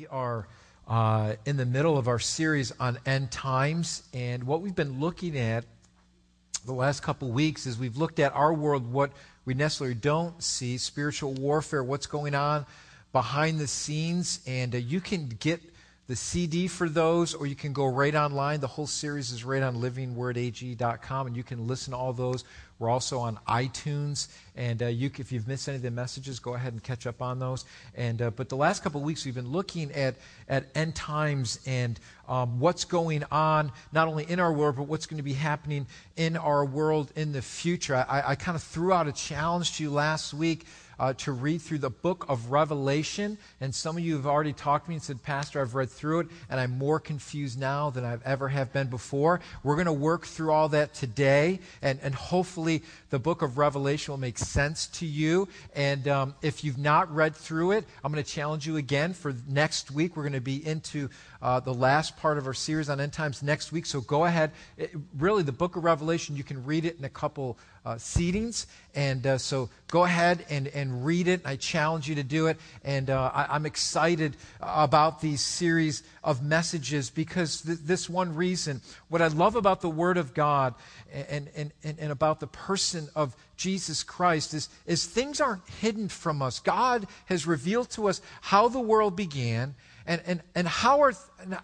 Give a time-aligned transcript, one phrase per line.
[0.00, 0.46] We are
[0.88, 5.36] uh, in the middle of our series on end times, and what we've been looking
[5.36, 5.66] at
[6.64, 9.12] the last couple weeks is we've looked at our world, what
[9.44, 12.64] we necessarily don't see, spiritual warfare, what's going on
[13.12, 15.60] behind the scenes, and uh, you can get
[16.10, 18.58] the CD for those, or you can go right online.
[18.58, 22.42] The whole series is right on livingwordag.com, and you can listen to all those.
[22.80, 26.54] We're also on iTunes, and uh, you, if you've missed any of the messages, go
[26.54, 27.64] ahead and catch up on those.
[27.94, 30.16] And uh, but the last couple of weeks, we've been looking at
[30.48, 35.06] at end times and um, what's going on, not only in our world, but what's
[35.06, 37.94] going to be happening in our world in the future.
[37.94, 40.66] I, I kind of threw out a challenge to you last week
[41.00, 43.38] uh, to read through the book of Revelation.
[43.60, 46.20] And some of you have already talked to me and said, Pastor, I've read through
[46.20, 49.40] it, and I'm more confused now than I've ever have been before.
[49.64, 54.12] We're going to work through all that today, and, and hopefully the book of Revelation
[54.12, 55.48] will make sense to you.
[55.74, 59.34] And um, if you've not read through it, I'm going to challenge you again for
[59.48, 60.16] next week.
[60.16, 61.10] We're going to be into
[61.42, 63.86] uh, the last part of our series on end times next week.
[63.86, 64.52] So go ahead.
[64.76, 68.66] It, really, the book of Revelation, you can read it in a couple uh, seatings.
[68.94, 71.40] And uh, so go ahead and, and read it.
[71.44, 72.58] I challenge you to do it.
[72.84, 78.80] And uh, I, am excited about these series of messages because th- this one reason.
[79.08, 80.74] What I love about the Word of God
[81.12, 86.08] and, and, and, and about the person of Jesus Christ is, is things aren't hidden
[86.08, 86.60] from us.
[86.60, 89.74] God has revealed to us how the world began
[90.06, 91.14] and, and, and, how, are,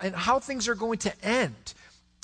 [0.00, 1.74] and how things are going to end.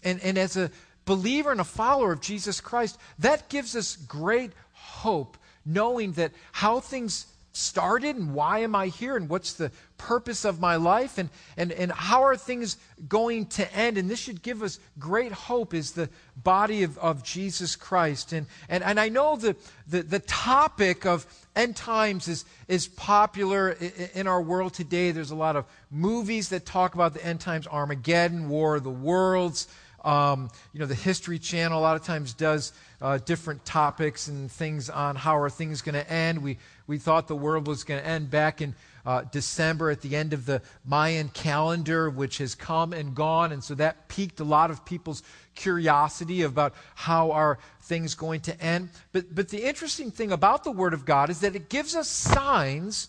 [0.04, 0.70] And, and as a
[1.04, 6.80] believer and a follower of Jesus Christ, that gives us great hope, knowing that how
[6.80, 11.28] things started and why am I here and what's the purpose of my life and,
[11.56, 12.76] and, and how are things
[13.08, 13.98] going to end.
[13.98, 18.32] And this should give us great hope is the body of, of Jesus Christ.
[18.32, 19.54] And, and, and I know the,
[19.86, 23.76] the, the topic of end times is, is popular
[24.14, 25.12] in our world today.
[25.12, 28.90] There's a lot of movies that talk about the end times, Armageddon, War of the
[28.90, 29.68] Worlds.
[30.04, 34.50] Um, you know, the History Channel a lot of times does uh, different topics and
[34.50, 36.42] things on how are things going to end.
[36.42, 40.14] We, we thought the world was going to end back in uh, December at the
[40.14, 43.52] end of the Mayan calendar, which has come and gone.
[43.52, 45.22] And so that piqued a lot of people's
[45.54, 48.90] curiosity about how are things going to end.
[49.12, 52.08] But, but the interesting thing about the Word of God is that it gives us
[52.08, 53.08] signs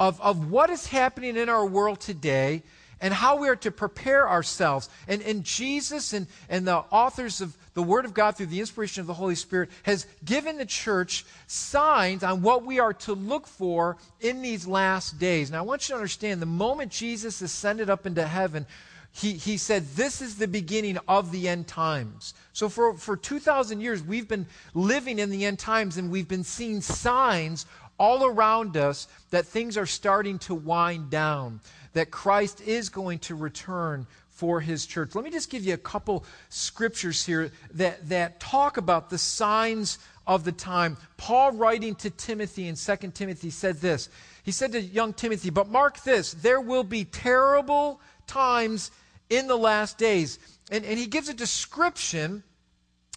[0.00, 2.62] of, of what is happening in our world today
[3.02, 4.88] and how we are to prepare ourselves.
[5.08, 9.00] And, and Jesus and, and the authors of the Word of God through the inspiration
[9.00, 13.46] of the Holy Spirit has given the church signs on what we are to look
[13.46, 15.50] for in these last days.
[15.50, 18.66] Now, I want you to understand the moment Jesus ascended up into heaven,
[19.10, 22.34] he, he said, This is the beginning of the end times.
[22.52, 26.44] So, for, for 2,000 years, we've been living in the end times and we've been
[26.44, 27.66] seeing signs
[27.98, 31.60] all around us that things are starting to wind down
[31.92, 35.14] that Christ is going to return for his church.
[35.14, 39.98] Let me just give you a couple scriptures here that, that talk about the signs
[40.26, 40.96] of the time.
[41.16, 44.08] Paul, writing to Timothy in 2 Timothy, said this.
[44.42, 48.90] He said to young Timothy, But mark this, there will be terrible times
[49.30, 50.38] in the last days.
[50.70, 52.42] And, and he gives a description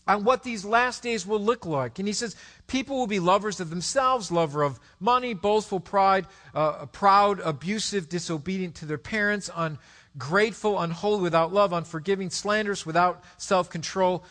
[0.08, 2.00] on what these last days will look like.
[2.00, 2.36] And he says,
[2.68, 8.76] people will be lovers of themselves, lover of money, boastful, pride, uh, proud, abusive, disobedient
[8.76, 14.24] to their parents, ungrateful, unholy, without love, unforgiving, slanderous, without self control,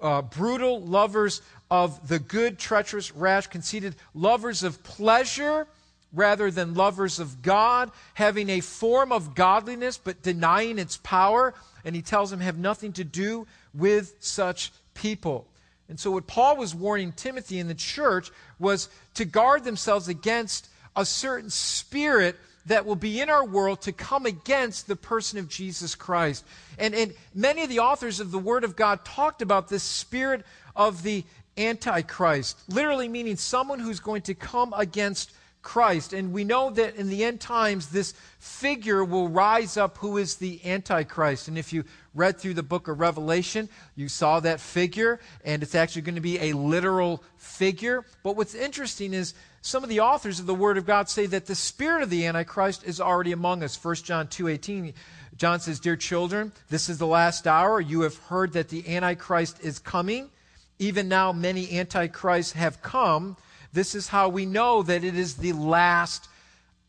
[0.00, 5.66] uh, brutal, lovers of the good, treacherous, rash, conceited, lovers of pleasure
[6.12, 11.54] rather than lovers of God, having a form of godliness but denying its power.
[11.84, 15.46] And he tells them, have nothing to do with such people.
[15.88, 20.68] And so, what Paul was warning Timothy in the church was to guard themselves against
[20.94, 22.36] a certain spirit
[22.66, 26.44] that will be in our world to come against the person of Jesus Christ.
[26.78, 30.44] And, and many of the authors of the Word of God talked about this spirit
[30.76, 31.24] of the
[31.56, 36.12] Antichrist, literally meaning someone who's going to come against Christ.
[36.12, 40.36] And we know that in the end times, this figure will rise up who is
[40.36, 41.48] the Antichrist.
[41.48, 41.84] And if you
[42.14, 46.20] read through the book of Revelation, you saw that figure, and it's actually going to
[46.20, 48.04] be a literal figure.
[48.22, 51.46] But what's interesting is some of the authors of the Word of God say that
[51.46, 53.82] the spirit of the Antichrist is already among us.
[53.82, 54.94] 1 John 2.18,
[55.36, 57.80] John says, Dear children, this is the last hour.
[57.80, 60.30] You have heard that the Antichrist is coming.
[60.78, 63.36] Even now, many Antichrists have come.
[63.72, 66.28] This is how we know that it is the last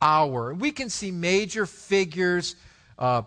[0.01, 0.53] hour.
[0.53, 2.55] We can see major figures
[2.97, 3.23] uh,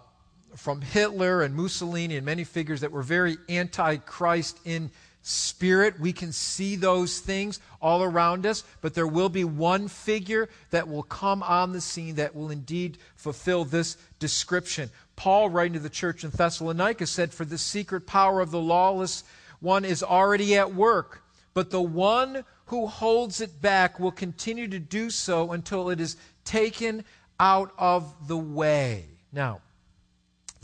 [0.56, 4.90] from Hitler and Mussolini and many figures that were very anti Christ in
[5.22, 5.98] spirit.
[5.98, 10.88] We can see those things all around us, but there will be one figure that
[10.88, 14.90] will come on the scene that will indeed fulfill this description.
[15.16, 19.24] Paul, writing to the church in Thessalonica, said, For the secret power of the lawless
[19.60, 21.22] one is already at work,
[21.54, 26.16] but the one who holds it back will continue to do so until it is
[26.44, 27.04] taken
[27.40, 29.06] out of the way.
[29.32, 29.60] Now,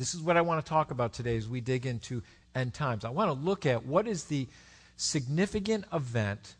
[0.01, 2.23] this is what I want to talk about today as we dig into
[2.55, 3.05] end times.
[3.05, 4.49] I want to look at what is the
[4.97, 6.55] significant event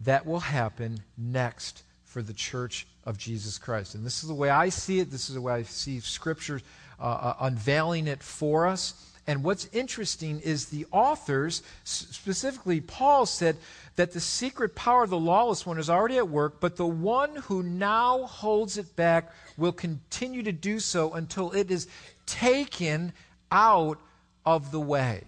[0.00, 3.94] that will happen next for the church of Jesus Christ.
[3.94, 5.08] And this is the way I see it.
[5.08, 6.60] This is the way I see Scripture
[6.98, 9.08] uh, uh, unveiling it for us.
[9.28, 13.56] And what's interesting is the authors, specifically Paul, said
[13.94, 17.36] that the secret power of the lawless one is already at work, but the one
[17.36, 21.86] who now holds it back will continue to do so until it is
[22.28, 23.12] taken
[23.50, 23.98] out
[24.46, 25.24] of the way.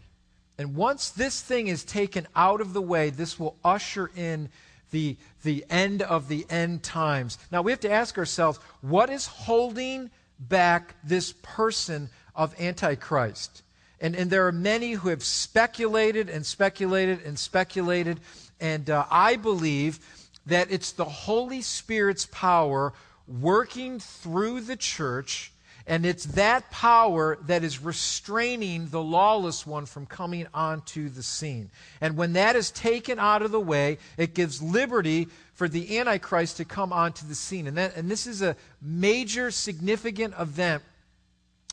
[0.58, 4.50] And once this thing is taken out of the way, this will usher in
[4.90, 7.38] the, the end of the end times.
[7.50, 13.62] Now we have to ask ourselves what is holding back this person of Antichrist?
[14.00, 18.20] And, and there are many who have speculated and speculated and speculated.
[18.60, 19.98] And uh, I believe
[20.46, 22.92] that it's the Holy Spirit's power
[23.26, 25.52] working through the church
[25.90, 31.68] and it's that power that is restraining the lawless one from coming onto the scene.
[32.00, 36.58] And when that is taken out of the way, it gives liberty for the Antichrist
[36.58, 37.66] to come onto the scene.
[37.66, 40.84] And, that, and this is a major, significant event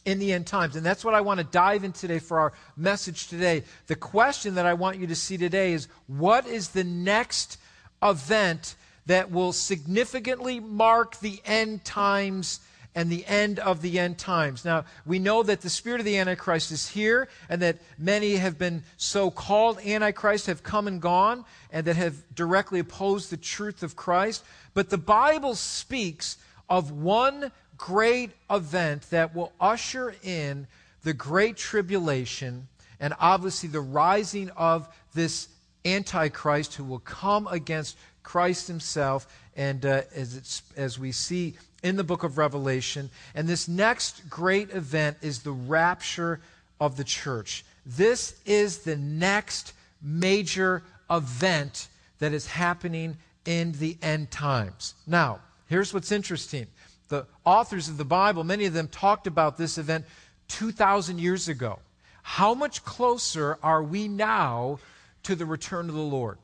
[0.04, 0.76] in the end times.
[0.76, 3.66] And that's what I want to dive in today for our message today.
[3.86, 7.60] The question that I want you to see today is what is the next
[8.02, 12.62] event that will significantly mark the end times
[12.98, 14.66] and the end of the end times.
[14.66, 18.58] Now, we know that the spirit of the Antichrist is here, and that many have
[18.58, 23.84] been so called Antichrist have come and gone, and that have directly opposed the truth
[23.84, 24.44] of Christ.
[24.74, 30.66] But the Bible speaks of one great event that will usher in
[31.04, 32.68] the great tribulation
[33.00, 35.50] and obviously the rising of this
[35.86, 39.28] Antichrist who will come against Christ himself.
[39.56, 43.10] And uh, as, as we see in the book of Revelation.
[43.34, 46.42] And this next great event is the rapture
[46.80, 47.64] of the church.
[47.86, 51.88] This is the next major event
[52.20, 54.96] that is happening in the end times.
[55.08, 56.68] Now, here's what's interesting.
[57.08, 60.06] The authors of the Bible, many of them talked about this event
[60.50, 61.80] 2,000 years ago.
[62.22, 64.80] How much closer are we now
[65.24, 66.38] to the return of the Lord?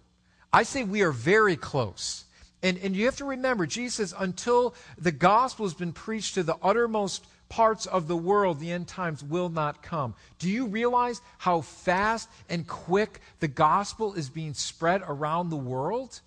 [0.53, 2.23] I say we are very close.
[2.63, 6.55] And, and you have to remember, Jesus until the gospel has been preached to the
[6.63, 10.15] uttermost parts of the world, the end times will not come.
[10.39, 16.21] Do you realize how fast and quick the gospel is being spread around the world?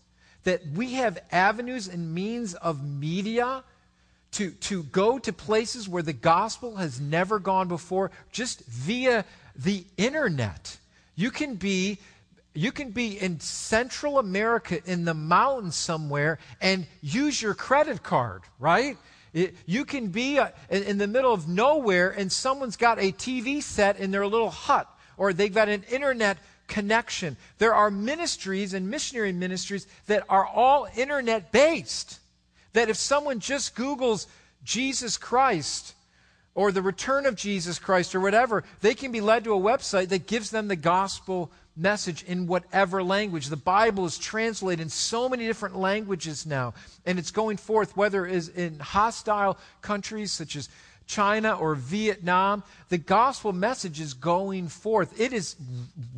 [0.44, 3.64] That we have avenues and means of media
[4.32, 9.24] to, to go to places where the gospel has never gone before just via
[9.56, 10.76] the internet.
[11.16, 11.98] You can be
[12.56, 18.42] you can be in Central America in the mountains somewhere and use your credit card,
[18.58, 18.96] right?
[19.32, 23.12] It, you can be uh, in, in the middle of nowhere and someone's got a
[23.12, 27.36] TV set in their little hut or they've got an internet connection.
[27.58, 32.20] There are ministries and missionary ministries that are all internet based.
[32.72, 34.26] That if someone just Googles
[34.64, 35.94] Jesus Christ,
[36.54, 40.08] or the return of Jesus Christ or whatever, they can be led to a website
[40.08, 43.46] that gives them the gospel message in whatever language.
[43.46, 48.26] The Bible is translated in so many different languages now, and it's going forth, whether
[48.26, 50.68] it is in hostile countries such as
[51.06, 52.62] China or Vietnam.
[52.88, 55.20] The gospel message is going forth.
[55.20, 55.56] It is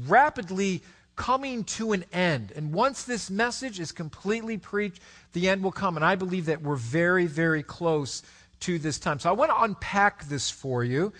[0.06, 0.82] rapidly
[1.16, 2.52] coming to an end.
[2.54, 5.00] And once this message is completely preached,
[5.32, 5.96] the end will come.
[5.96, 8.22] And I believe that we're very, very close
[8.60, 9.18] to this time.
[9.18, 11.12] So I want to unpack this for you.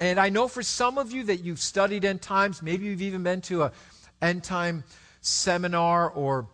[0.00, 3.22] And I know for some of you that you've studied end times, maybe you've even
[3.22, 3.72] been to a
[4.20, 4.84] end time
[5.20, 6.46] seminar or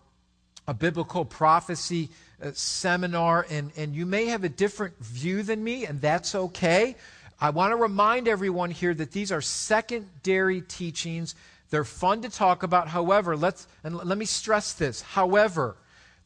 [0.68, 2.10] a biblical prophecy
[2.42, 6.96] uh, seminar, and, and you may have a different view than me, and that's okay.
[7.40, 11.34] I want to remind everyone here that these are secondary teachings.
[11.70, 12.86] They're fun to talk about.
[12.86, 15.02] However, let's and let me stress this.
[15.02, 15.76] However,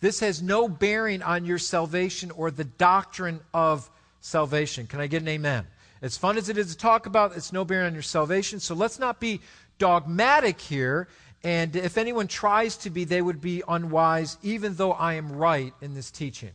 [0.00, 3.88] this has no bearing on your salvation or the doctrine of
[4.20, 4.86] salvation.
[4.86, 5.66] Can I get an amen?
[6.06, 8.60] As fun as it is to talk about, it's no bearing on your salvation.
[8.60, 9.40] So let's not be
[9.78, 11.08] dogmatic here.
[11.42, 15.74] And if anyone tries to be, they would be unwise, even though I am right
[15.82, 16.52] in this teaching.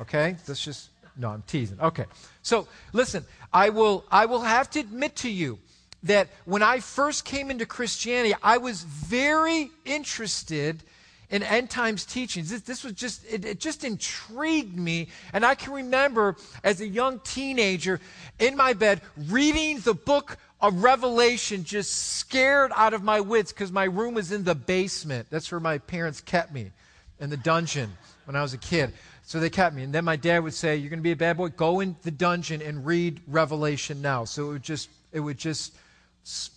[0.00, 0.36] Okay?
[0.46, 1.80] That's just, no, I'm teasing.
[1.80, 2.04] Okay.
[2.42, 5.58] So listen, I will, I will have to admit to you
[6.04, 10.80] that when I first came into Christianity, I was very interested
[11.32, 12.50] in end times teachings.
[12.50, 15.08] This, this was just, it, it, just intrigued me.
[15.32, 18.00] And I can remember as a young teenager
[18.38, 23.72] in my bed reading the book of Revelation, just scared out of my wits because
[23.72, 25.26] my room was in the basement.
[25.30, 26.70] That's where my parents kept me
[27.18, 27.90] in the dungeon
[28.26, 28.92] when I was a kid.
[29.24, 29.84] So they kept me.
[29.84, 31.48] And then my dad would say, You're going to be a bad boy?
[31.48, 34.24] Go in the dungeon and read Revelation now.
[34.24, 35.74] So it would just, it would just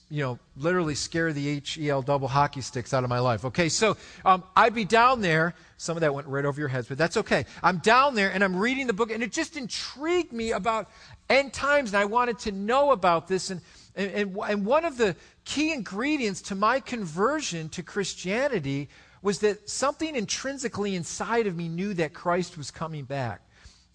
[0.10, 3.46] you know, literally scare the H-E-L double hockey sticks out of my life.
[3.46, 5.56] Okay, so um, I'd be down there.
[5.78, 7.46] Some of that went right over your heads, but that's okay.
[7.64, 10.90] I'm down there and I'm reading the book, and it just intrigued me about
[11.30, 13.50] end times, and I wanted to know about this.
[13.50, 13.62] And,
[13.96, 18.90] and, and one of the key ingredients to my conversion to Christianity
[19.24, 23.42] was that something intrinsically inside of me knew that Christ was coming back.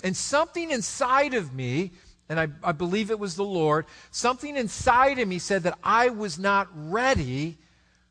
[0.02, 1.92] And something inside of me
[2.30, 6.10] and I, I believe it was the Lord, something inside of me said that I
[6.10, 7.58] was not ready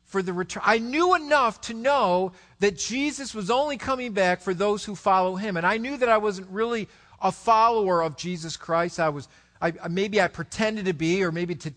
[0.04, 0.62] for the return.
[0.66, 5.36] I knew enough to know that Jesus was only coming back for those who follow
[5.36, 5.56] him.
[5.56, 6.86] And I knew that I wasn't really
[7.22, 9.00] a follower of Jesus Christ.
[9.00, 9.26] I was,
[9.62, 11.72] I, maybe I pretended to be, or maybe to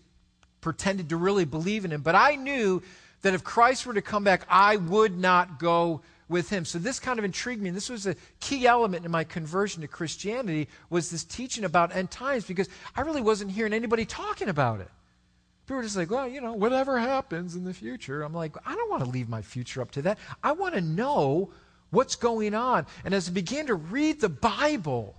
[0.60, 2.02] pretended to really believe in him.
[2.02, 2.82] But I knew
[3.22, 6.02] that if Christ were to come back, I would not go
[6.34, 6.64] with him.
[6.64, 7.68] So this kind of intrigued me.
[7.68, 11.94] And this was a key element in my conversion to Christianity was this teaching about
[11.94, 14.90] end times because I really wasn't hearing anybody talking about it.
[15.64, 18.22] People were just like, well, you know, whatever happens in the future.
[18.22, 20.18] I'm like, I don't want to leave my future up to that.
[20.42, 21.52] I want to know
[21.90, 22.84] what's going on.
[23.04, 25.14] And as I began to read the Bible,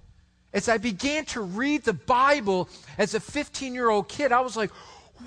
[0.54, 2.68] as I began to read the Bible
[2.98, 4.72] as a 15 year old kid, I was like,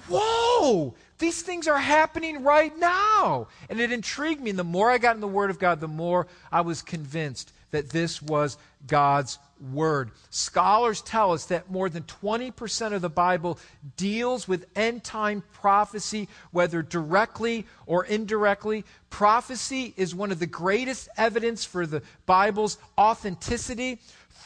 [0.06, 3.48] whoa, these things are happening right now.
[3.68, 4.50] And it intrigued me.
[4.50, 7.52] And the more I got in the Word of God, the more I was convinced
[7.70, 8.56] that this was
[8.86, 9.38] God's
[9.72, 10.12] Word.
[10.30, 13.58] Scholars tell us that more than 20% of the Bible
[13.96, 18.84] deals with end time prophecy, whether directly or indirectly.
[19.10, 23.98] Prophecy is one of the greatest evidence for the Bible's authenticity.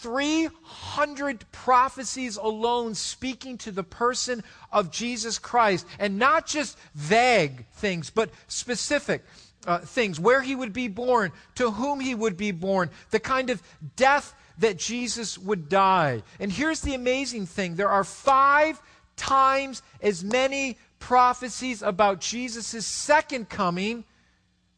[0.03, 4.43] 300 prophecies alone speaking to the person
[4.73, 9.25] of Jesus Christ, and not just vague things, but specific.
[9.65, 13.49] Uh, things where he would be born, to whom he would be born, the kind
[13.49, 13.63] of
[13.95, 16.25] death that Jesus would die.
[16.41, 18.83] And here's the amazing thing there are five
[19.15, 24.05] times as many prophecies about Jesus' second coming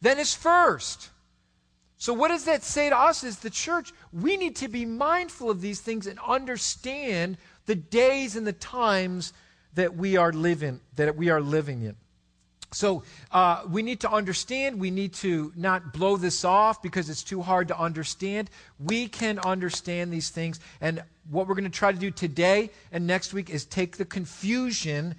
[0.02, 1.08] than his first.
[1.96, 3.92] So, what does that say to us as the church?
[4.12, 9.32] We need to be mindful of these things and understand the days and the times
[9.74, 11.96] that we are living that we are living in.
[12.72, 14.80] So uh, we need to understand.
[14.80, 18.50] We need to not blow this off because it's too hard to understand.
[18.80, 23.06] We can understand these things, and what we're going to try to do today and
[23.06, 25.14] next week is take the confusion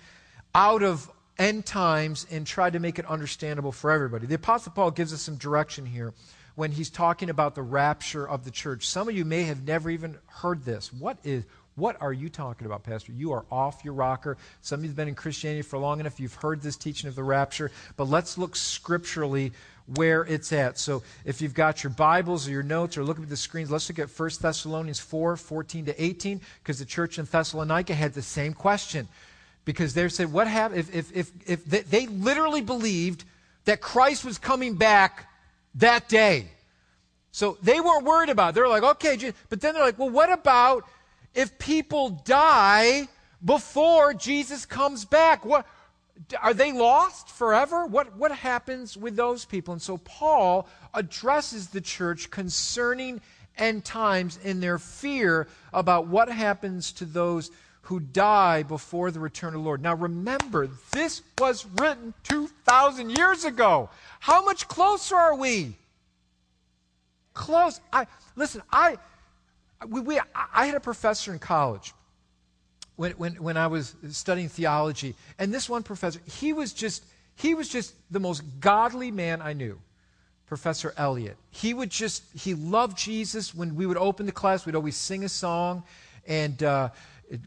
[0.53, 4.25] out of end times and try to make it understandable for everybody.
[4.27, 6.13] The Apostle Paul gives us some direction here
[6.55, 8.87] when he's talking about the rapture of the church.
[8.87, 10.91] Some of you may have never even heard this.
[10.91, 11.43] What is
[11.75, 13.11] what are you talking about, Pastor?
[13.11, 14.37] You are off your rocker.
[14.61, 16.21] Some of you have been in Christianity for long enough.
[16.21, 17.69] You've heard this teaching of the rapture.
[17.97, 19.51] But let's look scripturally
[19.93, 20.79] where it's at.
[20.79, 23.89] So if you've got your Bibles or your notes or looking at the screens, let's
[23.89, 28.21] look at 1 Thessalonians 4 14 to 18, because the church in Thessalonica had the
[28.21, 29.09] same question.
[29.65, 30.79] Because they said, What happened?
[30.79, 33.25] If, if, if, if they, they literally believed
[33.65, 35.27] that Christ was coming back
[35.75, 36.47] that day.
[37.31, 38.55] So they weren't worried about it.
[38.55, 40.85] They're like, okay, but then they're like, well, what about
[41.33, 43.07] if people die
[43.43, 45.45] before Jesus comes back?
[45.45, 45.67] What
[46.41, 47.85] are they lost forever?
[47.85, 49.73] What what happens with those people?
[49.73, 53.21] And so Paul addresses the church concerning
[53.57, 57.51] end times in their fear about what happens to those
[57.85, 59.81] who die before the return of the Lord.
[59.81, 63.89] Now remember, this was written 2,000 years ago.
[64.19, 65.75] How much closer are we?
[67.35, 67.79] Close.
[67.93, 68.63] I listen.
[68.71, 68.97] I
[69.87, 71.93] we, we I had a professor in college
[72.95, 77.03] when, when when I was studying theology, and this one professor, he was just
[77.35, 79.79] he was just the most godly man I knew.
[80.47, 81.37] Professor Elliot.
[81.51, 83.53] He would just he loved Jesus.
[83.53, 85.83] When we would open the class, we'd always sing a song,
[86.25, 86.63] and.
[86.63, 86.89] Uh,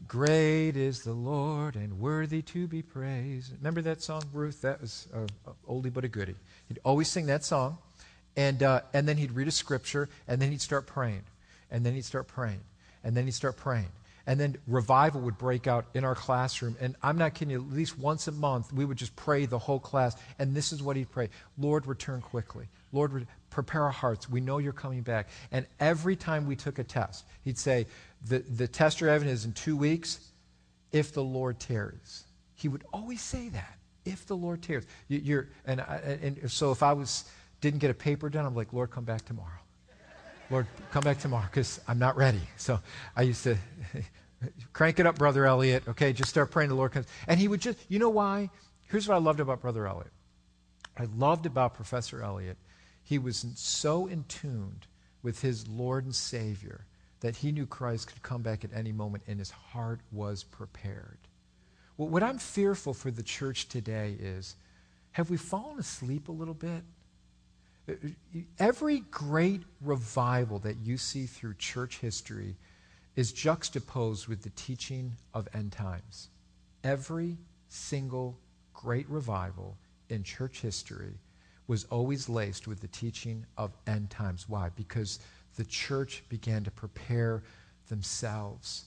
[0.07, 3.53] Great is the Lord and worthy to be praised.
[3.59, 4.61] Remember that song, Ruth?
[4.61, 6.35] That was a, a oldie but a goodie.
[6.67, 7.77] He'd always sing that song,
[8.35, 11.23] and, uh, and then he'd read a scripture, and then he'd start praying,
[11.71, 12.59] and then he'd start praying,
[13.05, 13.87] and then he'd start praying.
[14.27, 16.75] And then revival would break out in our classroom.
[16.79, 19.57] And I'm not kidding you, at least once a month, we would just pray the
[19.57, 20.15] whole class.
[20.37, 22.67] And this is what he'd pray Lord, return quickly.
[22.91, 24.29] Lord, re- prepare our hearts.
[24.29, 25.29] We know you're coming back.
[25.51, 27.87] And every time we took a test, he'd say,
[28.27, 30.19] the, the test you're is in two weeks
[30.91, 32.25] if the Lord tarries.
[32.55, 33.75] he would always say that.
[34.05, 37.25] If the Lord tarries, you, are and, I, and so if I was
[37.61, 39.59] didn't get a paper done, I'm like, Lord, come back tomorrow.
[40.49, 42.41] Lord, come back tomorrow because I'm not ready.
[42.57, 42.79] So
[43.15, 43.57] I used to
[44.73, 45.83] crank it up, Brother Elliot.
[45.89, 47.05] Okay, just start praying the Lord comes.
[47.27, 48.49] And he would just, you know why?
[48.89, 50.11] Here's what I loved about Brother Elliot.
[50.97, 52.57] I loved about Professor Elliot.
[53.03, 54.87] He was so in tuned
[55.21, 56.85] with his Lord and Savior
[57.21, 61.17] that he knew Christ could come back at any moment and his heart was prepared.
[61.97, 64.55] Well, what I'm fearful for the church today is
[65.11, 66.83] have we fallen asleep a little bit?
[67.89, 72.55] Uh, uh, every great revival that you see through church history
[73.15, 76.29] is juxtaposed with the teaching of end times.
[76.83, 78.37] Every single
[78.73, 79.77] great revival
[80.09, 81.13] in church history
[81.67, 84.47] was always laced with the teaching of end times.
[84.47, 84.69] Why?
[84.75, 85.19] Because
[85.59, 87.43] the church began to prepare
[87.89, 88.85] themselves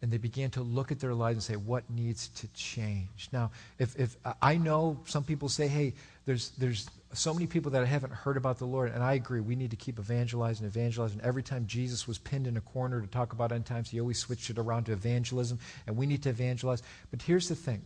[0.00, 3.28] and they began to look at their lives and say, what needs to change?
[3.32, 5.94] Now, if, if I know some people say, hey,
[6.26, 9.40] there's, there's so many people that I haven't heard about the Lord, and I agree,
[9.40, 11.20] we need to keep evangelizing, evangelizing.
[11.24, 14.20] Every time Jesus was pinned in a corner to talk about end times, he always
[14.20, 16.84] switched it around to evangelism, and we need to evangelize.
[17.10, 17.82] But here's the thing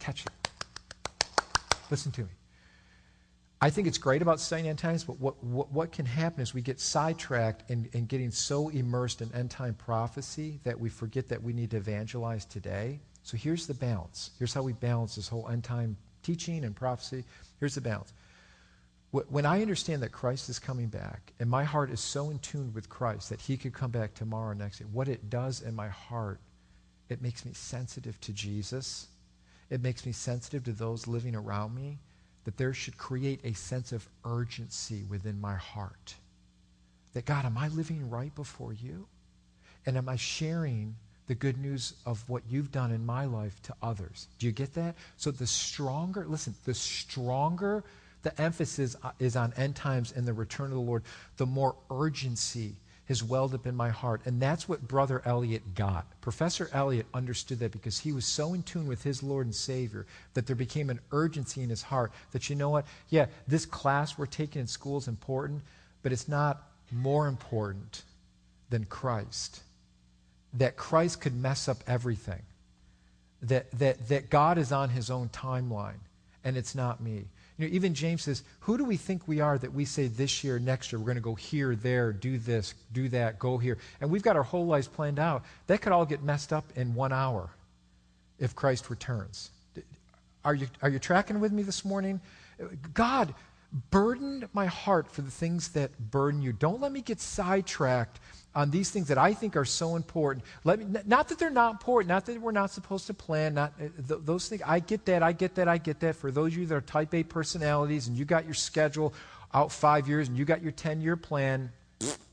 [0.00, 0.50] catch it.
[1.90, 2.28] Listen to me.
[3.60, 6.52] I think it's great about studying end times, but what, what, what can happen is
[6.52, 11.28] we get sidetracked in, in getting so immersed in end time prophecy that we forget
[11.28, 13.00] that we need to evangelize today.
[13.22, 14.30] So here's the balance.
[14.38, 17.24] Here's how we balance this whole end time teaching and prophecy.
[17.58, 18.12] Here's the balance.
[19.10, 22.72] When I understand that Christ is coming back, and my heart is so in tune
[22.74, 25.88] with Christ that he could come back tomorrow next day, what it does in my
[25.88, 26.38] heart,
[27.08, 29.06] it makes me sensitive to Jesus.
[29.70, 31.98] It makes me sensitive to those living around me
[32.46, 36.14] that there should create a sense of urgency within my heart.
[37.12, 39.08] That, God, am I living right before you?
[39.84, 40.94] And am I sharing
[41.26, 44.28] the good news of what you've done in my life to others?
[44.38, 44.94] Do you get that?
[45.16, 47.82] So the stronger, listen, the stronger
[48.22, 51.02] the emphasis is on end times and the return of the Lord,
[51.36, 52.76] the more urgency
[53.06, 54.20] has welled up in my heart.
[54.24, 56.06] And that's what Brother Elliot got.
[56.20, 60.06] Professor Elliot understood that because he was so in tune with his Lord and Savior
[60.34, 62.84] that there became an urgency in his heart that, you know what?
[63.08, 65.62] Yeah, this class we're taking in school is important,
[66.02, 68.02] but it's not more important
[68.70, 69.60] than Christ.
[70.54, 72.42] That Christ could mess up everything.
[73.42, 76.00] That, that, that God is on his own timeline,
[76.42, 77.26] and it's not me.
[77.58, 80.44] You know, even James says, Who do we think we are that we say this
[80.44, 83.78] year, next year, we're going to go here, there, do this, do that, go here?
[84.00, 85.44] And we've got our whole lives planned out.
[85.66, 87.48] That could all get messed up in one hour
[88.38, 89.50] if Christ returns.
[90.44, 92.20] Are you, are you tracking with me this morning?
[92.94, 93.34] God
[93.90, 96.52] burdened my heart for the things that burden you.
[96.52, 98.20] Don't let me get sidetracked
[98.54, 100.44] on these things that I think are so important.
[100.64, 103.74] Let me, not that they're not important, not that we're not supposed to plan, not
[103.78, 104.62] uh, th- those things.
[104.64, 106.16] I get that, I get that, I get that.
[106.16, 109.12] For those of you that are type A personalities and you got your schedule
[109.52, 111.70] out five years and you got your 10 year plan,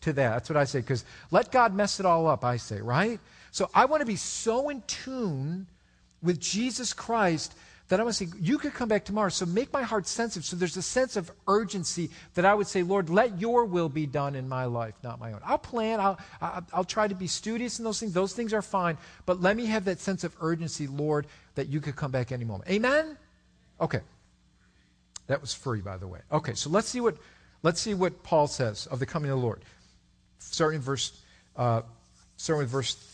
[0.02, 0.30] to that.
[0.32, 0.80] That's what I say.
[0.80, 3.20] Because let God mess it all up, I say, right?
[3.52, 5.68] So I want to be so in tune
[6.22, 7.54] with Jesus Christ
[7.94, 9.30] that I want to say, you could come back tomorrow.
[9.30, 10.46] So make my heart sensitive.
[10.46, 14.08] So there's a sense of urgency that I would say, Lord, let your will be
[14.08, 15.42] done in my life, not my own.
[15.46, 16.00] I'll plan.
[16.00, 16.18] I'll,
[16.74, 18.12] I'll try to be studious in those things.
[18.12, 18.98] Those things are fine.
[19.28, 22.46] But let me have that sense of urgency, Lord, that you could come back any
[22.46, 22.68] moment.
[22.72, 23.16] Amen?
[23.80, 24.00] Okay.
[25.28, 26.22] That was free, by the way.
[26.32, 27.18] Okay, so let's see what,
[27.62, 29.62] let's see what Paul says of the coming of the Lord.
[30.40, 31.22] Starting in verse,
[31.56, 31.84] uh,
[32.38, 33.13] starting with verse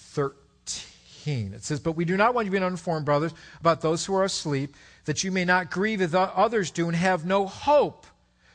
[1.19, 1.53] 13.
[1.53, 4.15] It says, But we do not want you to be uninformed, brothers, about those who
[4.15, 8.05] are asleep, that you may not grieve as others do and have no hope.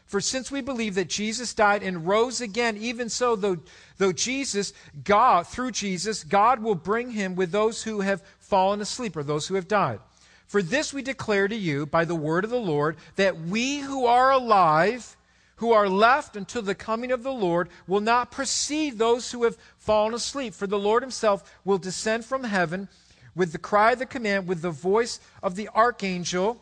[0.07, 3.59] For since we believe that Jesus died and rose again, even so, though,
[3.97, 4.73] though Jesus,
[5.03, 9.47] God, through Jesus, God will bring him with those who have fallen asleep or those
[9.47, 10.01] who have died.
[10.47, 14.05] For this we declare to you by the word of the Lord, that we who
[14.07, 15.17] are alive,
[15.57, 19.57] who are left until the coming of the Lord will not precede those who have
[19.79, 20.55] fallen asleep.
[20.55, 22.89] For the Lord himself will descend from heaven
[23.35, 26.61] with the cry of the command, with the voice of the archangel,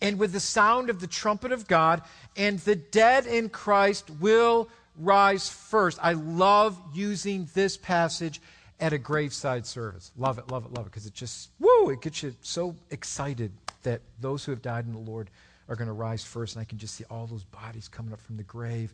[0.00, 2.02] and with the sound of the trumpet of God,
[2.36, 5.98] and the dead in Christ will rise first.
[6.00, 8.40] I love using this passage
[8.80, 10.12] at a graveside service.
[10.16, 13.50] Love it, love it, love it, because it just, woo, it gets you so excited
[13.82, 15.30] that those who have died in the Lord
[15.68, 18.20] are going to rise first, and I can just see all those bodies coming up
[18.20, 18.92] from the grave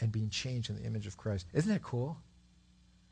[0.00, 1.46] and being changed in the image of Christ.
[1.54, 2.16] Isn't that cool?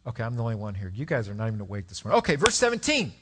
[0.06, 0.92] Okay, I'm the only one here.
[0.94, 2.18] You guys are not even awake this morning.
[2.18, 3.12] Okay, verse 17.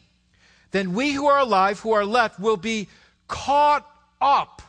[0.72, 2.88] Then we who are alive, who are left, will be
[3.28, 3.86] caught
[4.20, 4.62] up.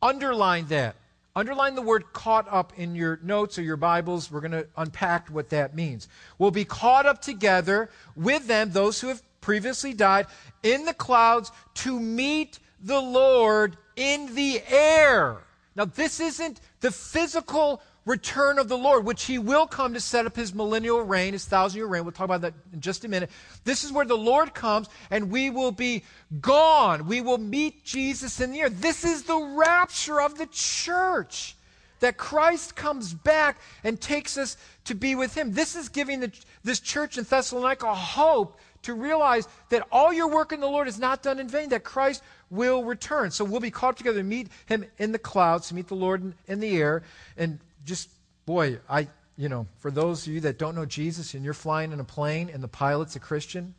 [0.00, 0.96] Underline that.
[1.36, 4.30] Underline the word caught up in your notes or your Bibles.
[4.30, 6.08] We're going to unpack what that means.
[6.38, 10.26] We'll be caught up together with them, those who have previously died
[10.62, 15.38] in the clouds to meet the Lord in the air.
[15.74, 20.24] Now, this isn't the physical return of the Lord, which he will come to set
[20.24, 22.04] up his millennial reign, his thousand year reign.
[22.04, 23.30] We'll talk about that in just a minute.
[23.64, 26.04] This is where the Lord comes and we will be
[26.40, 27.06] gone.
[27.06, 28.70] We will meet Jesus in the air.
[28.70, 31.54] This is the rapture of the church.
[32.00, 35.52] That Christ comes back and takes us to be with him.
[35.52, 36.32] This is giving the,
[36.62, 40.98] this church in Thessalonica hope to realize that all your work in the Lord is
[40.98, 43.30] not done in vain, that Christ will return.
[43.30, 46.22] So we'll be caught together to meet him in the clouds, to meet the Lord
[46.22, 47.02] in, in the air.
[47.36, 48.10] And just,
[48.46, 51.92] boy, I, you know, for those of you that don't know Jesus and you're flying
[51.92, 53.74] in a plane and the pilot's a Christian,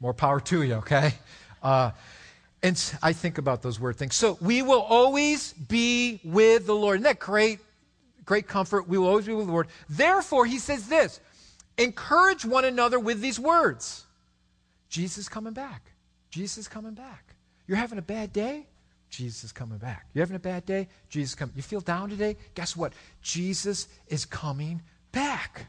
[0.00, 1.14] more power to you, okay?
[1.62, 1.90] Uh,
[2.62, 4.16] and I think about those word things.
[4.16, 6.96] So we will always be with the Lord.
[6.96, 7.60] Isn't that great?
[8.24, 8.88] Great comfort.
[8.88, 9.68] We will always be with the Lord.
[9.88, 11.20] Therefore, he says this
[11.78, 14.04] encourage one another with these words
[14.88, 15.82] Jesus coming back.
[16.30, 17.27] Jesus coming back.
[17.68, 18.66] You're having a bad day?
[19.10, 20.06] Jesus is coming back.
[20.12, 20.88] You're having a bad day?
[21.08, 21.54] Jesus coming.
[21.54, 22.36] You feel down today?
[22.54, 22.92] Guess what?
[23.22, 25.66] Jesus is coming back.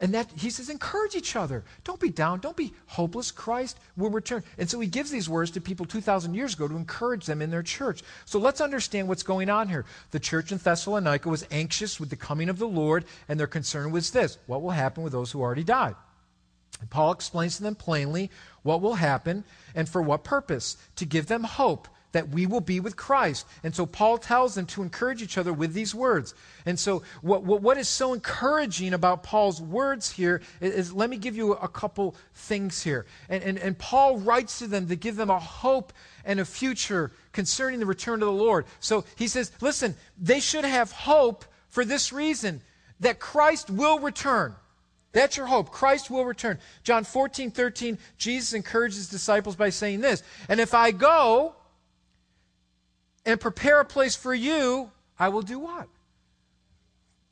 [0.00, 1.64] And that he says, encourage each other.
[1.84, 2.40] Don't be down.
[2.40, 3.30] Don't be hopeless.
[3.30, 4.42] Christ will return.
[4.58, 7.50] And so he gives these words to people 2,000 years ago to encourage them in
[7.50, 8.02] their church.
[8.24, 9.84] So let's understand what's going on here.
[10.10, 13.92] The church in Thessalonica was anxious with the coming of the Lord, and their concern
[13.92, 15.94] was this what will happen with those who already died?
[16.90, 18.30] Paul explains to them plainly
[18.62, 22.80] what will happen and for what purpose to give them hope that we will be
[22.80, 23.44] with Christ.
[23.64, 26.32] And so Paul tells them to encourage each other with these words.
[26.64, 31.10] And so, what, what, what is so encouraging about Paul's words here is, is, let
[31.10, 33.04] me give you a couple things here.
[33.28, 35.92] And, and, and Paul writes to them to give them a hope
[36.24, 38.64] and a future concerning the return of the Lord.
[38.78, 42.62] So he says, listen, they should have hope for this reason
[43.00, 44.54] that Christ will return.
[45.14, 45.70] That's your hope.
[45.70, 46.58] Christ will return.
[46.82, 51.54] John 14, 13, Jesus encourages his disciples by saying this And if I go,
[53.24, 55.88] and prepare a place for you, I will do what?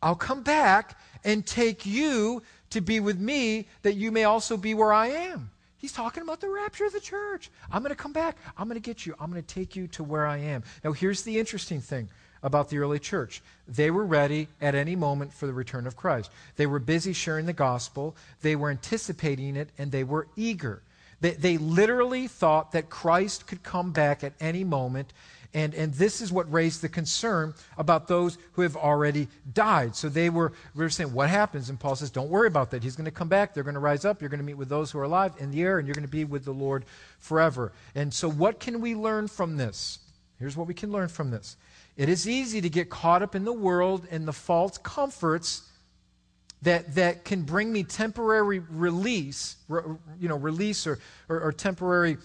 [0.01, 4.75] I'll come back and take you to be with me that you may also be
[4.75, 5.51] where I am.
[5.77, 7.51] He's talking about the rapture of the church.
[7.71, 8.37] I'm going to come back.
[8.57, 9.15] I'm going to get you.
[9.21, 10.63] I'm going to take you to where I am.
[10.85, 12.09] Now, here's the interesting thing
[12.43, 16.31] about the early church they were ready at any moment for the return of Christ.
[16.57, 20.83] They were busy sharing the gospel, they were anticipating it, and they were eager.
[21.21, 25.13] They, they literally thought that Christ could come back at any moment
[25.55, 29.95] and, and this is what raised the concern about those who have already died.
[29.95, 31.69] So they were, we were saying, what happens?
[31.69, 32.83] And Paul says, don't worry about that.
[32.83, 33.53] He's going to come back.
[33.53, 34.23] They're going to rise up.
[34.23, 36.07] You're going to meet with those who are alive in the air, and you're going
[36.07, 36.87] to be with the Lord
[37.19, 37.73] forever.
[37.95, 39.99] And so, what can we learn from this?
[40.39, 41.57] Here's what we can learn from this
[41.97, 45.69] it is easy to get caught up in the world and the false comforts
[46.63, 52.17] that, that can bring me temporary release, you know, release or, or, or temporary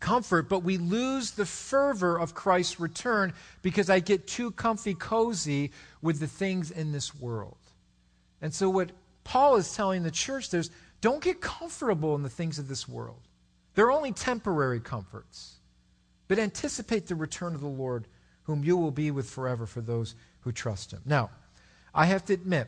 [0.00, 5.72] comfort, but we lose the fervor of Christ's return because I get too comfy cozy
[6.02, 7.56] with the things in this world.
[8.40, 8.92] And so, what
[9.24, 10.70] Paul is telling the church there's
[11.00, 13.20] don't get comfortable in the things of this world.
[13.74, 15.56] They're only temporary comforts.
[16.26, 18.06] But anticipate the return of the Lord,
[18.48, 21.02] whom you will be with forever for those who trust him.
[21.04, 21.28] Now,
[21.94, 22.66] I have to admit,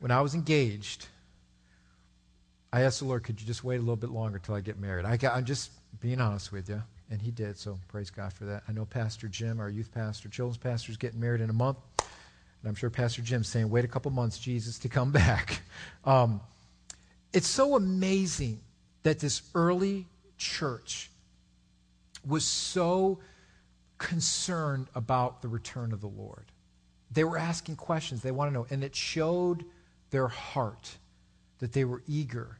[0.00, 1.06] when I was engaged,
[2.72, 4.76] I asked the Lord, could you just wait a little bit longer till I get
[4.76, 5.04] married?
[5.04, 6.82] I got, I'm just being honest with you.
[7.12, 8.64] And he did, so praise God for that.
[8.68, 11.78] I know Pastor Jim, our youth pastor, children's pastor, is getting married in a month.
[11.98, 15.60] And I'm sure Pastor Jim's saying, wait a couple months, Jesus, to come back.
[16.04, 16.40] Um,
[17.32, 18.58] it's so amazing
[19.04, 20.06] that this early
[20.38, 21.08] church
[22.26, 23.20] was so
[23.98, 26.46] concerned about the return of the Lord.
[27.10, 29.64] They were asking questions, they want to know, and it showed
[30.10, 30.96] their heart
[31.58, 32.58] that they were eager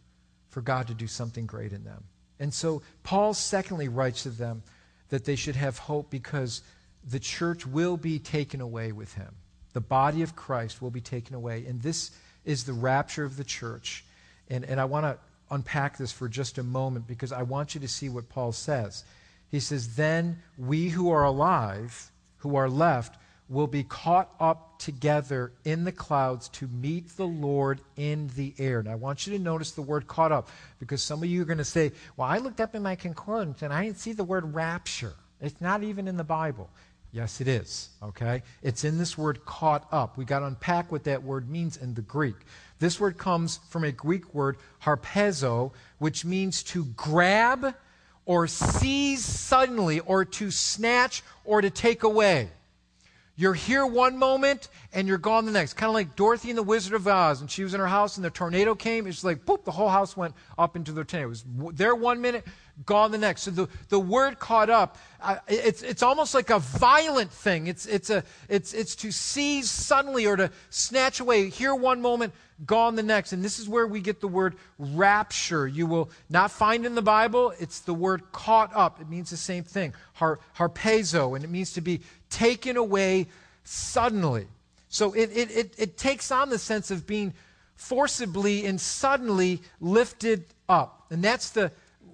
[0.48, 2.05] for God to do something great in them.
[2.40, 4.62] And so Paul secondly writes to them
[5.09, 6.62] that they should have hope because
[7.09, 9.35] the church will be taken away with him.
[9.72, 11.64] The body of Christ will be taken away.
[11.66, 12.11] And this
[12.44, 14.05] is the rapture of the church.
[14.48, 15.18] And, and I want to
[15.51, 19.05] unpack this for just a moment because I want you to see what Paul says.
[19.50, 25.52] He says, Then we who are alive, who are left, will be caught up together
[25.64, 28.78] in the clouds to meet the Lord in the air.
[28.78, 31.46] And I want you to notice the word caught up because some of you are
[31.46, 34.24] going to say, Well, I looked up in my concordance and I didn't see the
[34.24, 35.14] word rapture.
[35.40, 36.68] It's not even in the Bible.
[37.11, 37.88] Yes, it is.
[38.02, 38.42] Okay?
[38.62, 40.18] It's in this word caught up.
[40.18, 42.37] We got to unpack what that word means in the Greek.
[42.80, 47.74] This word comes from a Greek word, harpazo, which means to grab
[48.29, 52.51] or seize suddenly or to snatch or to take away.
[53.37, 55.75] You're here one moment and you're gone the next.
[55.75, 57.41] Kind of like Dorothy and the Wizard of Oz.
[57.41, 59.07] And she was in her house and the tornado came.
[59.07, 61.29] It's like, boop, the whole house went up into the tornado.
[61.29, 62.45] It was there one minute,
[62.85, 63.43] gone the next.
[63.43, 67.67] So the, the word caught up, uh, it's, it's almost like a violent thing.
[67.67, 71.49] It's, it's, a, it's, it's to seize suddenly or to snatch away.
[71.49, 72.35] Here one moment,
[72.66, 73.33] gone the next.
[73.33, 75.66] And this is where we get the word rapture.
[75.66, 79.01] You will not find in the Bible, it's the word caught up.
[79.01, 83.27] It means the same thing, har, harpazo, and it means to be taken away
[83.64, 84.47] suddenly.
[84.88, 87.35] So it, it, it, it takes on the sense of being
[87.77, 91.07] forcibly and suddenly lifted up.
[91.11, 91.71] And that's the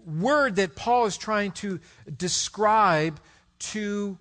[0.07, 1.81] word that Paul is trying to
[2.19, 3.19] describe
[3.59, 4.19] to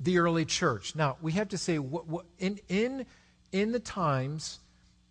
[0.00, 0.94] the early church.
[0.94, 3.06] Now, we have to say, what, what, in, in,
[3.52, 4.60] in the times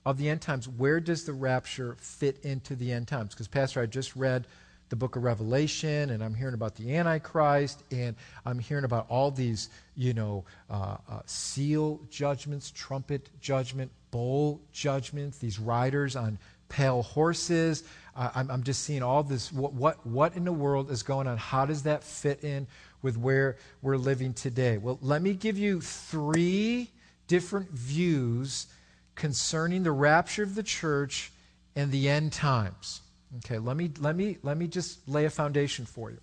[0.05, 3.33] of the end times, where does the rapture fit into the end times?
[3.33, 4.45] Because, Pastor, I just read
[4.89, 8.15] the book of Revelation, and I'm hearing about the Antichrist, and
[8.45, 15.39] I'm hearing about all these, you know, uh, uh, seal judgments, trumpet judgment, bowl judgments,
[15.39, 16.37] these riders on
[16.69, 17.83] pale horses.
[18.15, 19.51] Uh, I'm, I'm, just seeing all this.
[19.51, 21.37] What, what, what in the world is going on?
[21.37, 22.67] How does that fit in
[23.01, 24.77] with where we're living today?
[24.77, 26.91] Well, let me give you three
[27.27, 28.67] different views
[29.15, 31.31] concerning the rapture of the church
[31.75, 33.01] and the end times.
[33.37, 36.19] Okay, let me, let me, let me just lay a foundation for you.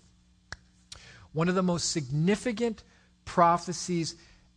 [1.33, 2.83] One of the most significant
[3.24, 4.14] prophecies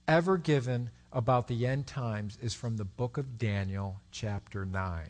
[0.08, 5.10] ever given about the end times is from the book of Daniel, chapter 9.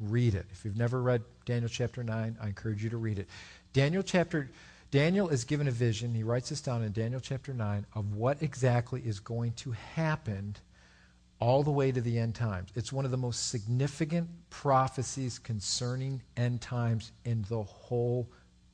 [0.00, 0.46] Read it.
[0.52, 3.28] If you've never read Daniel chapter 9, I encourage you to read it.
[3.72, 4.50] Daniel chapter
[4.90, 6.14] Daniel is given a vision.
[6.14, 10.54] He writes this down in Daniel chapter 9 of what exactly is going to happen
[11.40, 12.70] all the way to the end times.
[12.74, 18.28] It's one of the most significant prophecies concerning end times in the whole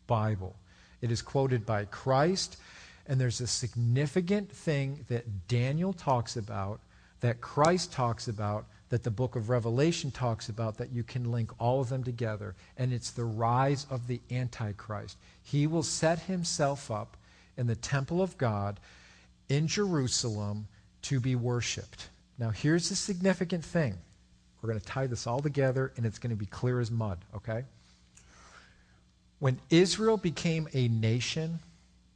[0.06, 0.56] Bible.
[1.00, 2.58] It is quoted by Christ,
[3.06, 6.80] and there's a significant thing that Daniel talks about,
[7.20, 11.50] that Christ talks about, that the book of Revelation talks about, that you can link
[11.58, 12.54] all of them together.
[12.76, 15.16] And it's the rise of the Antichrist.
[15.42, 17.16] He will set himself up
[17.56, 18.78] in the temple of God
[19.48, 20.66] in Jerusalem
[21.02, 22.09] to be worshiped.
[22.40, 23.98] Now, here's the significant thing.
[24.60, 27.18] We're going to tie this all together, and it's going to be clear as mud,
[27.36, 27.64] okay?
[29.38, 31.60] When Israel became a nation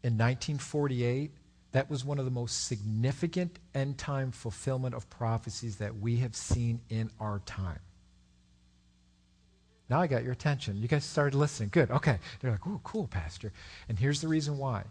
[0.02, 1.30] in 1948,
[1.72, 6.34] that was one of the most significant end time fulfillment of prophecies that we have
[6.34, 7.80] seen in our time.
[9.90, 10.78] Now I got your attention.
[10.78, 11.68] You guys started listening.
[11.70, 11.90] Good.
[11.90, 12.18] Okay.
[12.40, 13.52] They're like, oh, cool, Pastor.
[13.88, 14.84] And here's the reason why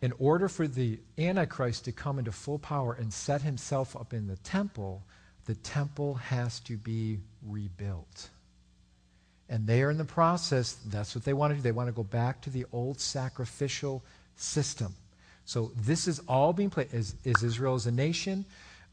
[0.00, 4.26] in order for the Antichrist to come into full power and set himself up in
[4.26, 5.02] the temple,
[5.46, 8.30] the temple has to be rebuilt.
[9.48, 11.62] And they are in the process, that's what they want to do.
[11.62, 14.04] They want to go back to the old sacrificial
[14.36, 14.94] system.
[15.46, 16.92] So this is all being played.
[16.92, 18.44] Is Israel as a nation?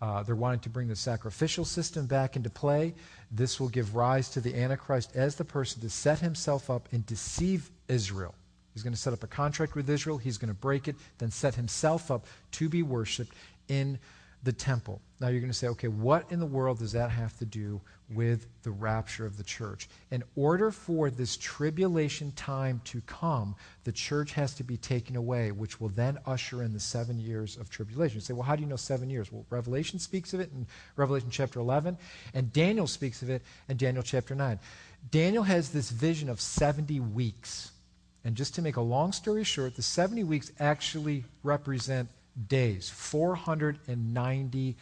[0.01, 2.93] Uh, they're wanting to bring the sacrificial system back into play.
[3.31, 7.05] This will give rise to the Antichrist as the person to set himself up and
[7.05, 8.33] deceive Israel.
[8.75, 10.17] He's going to set up a contract with Israel.
[10.17, 13.33] He's going to break it, then set himself up to be worshiped
[13.69, 13.97] in
[14.43, 15.01] the temple.
[15.19, 17.81] Now you're going to say, okay, what in the world does that have to do
[18.11, 19.89] with the rapture of the church?
[20.11, 25.51] In order for this tribulation time to come, the church has to be taken away,
[25.51, 28.15] which will then usher in the seven years of tribulation.
[28.15, 29.31] You say, well, how do you know seven years?
[29.31, 31.97] Well, Revelation speaks of it in Revelation chapter 11,
[32.33, 34.59] and Daniel speaks of it in Daniel chapter 9.
[35.11, 37.71] Daniel has this vision of 70 weeks.
[38.25, 42.09] And just to make a long story short, the 70 weeks actually represent
[42.47, 44.75] days 490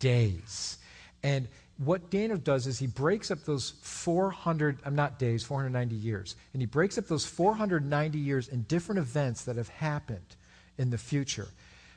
[0.00, 0.78] days.
[1.22, 1.46] And
[1.78, 6.34] what Daniel does is he breaks up those 400, I'm not days, 490 years.
[6.52, 10.36] And he breaks up those 490 years in different events that have happened
[10.76, 11.46] in the future.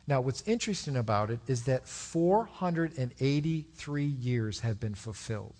[0.07, 5.55] Now, what's interesting about it is that 483 years have been fulfilled.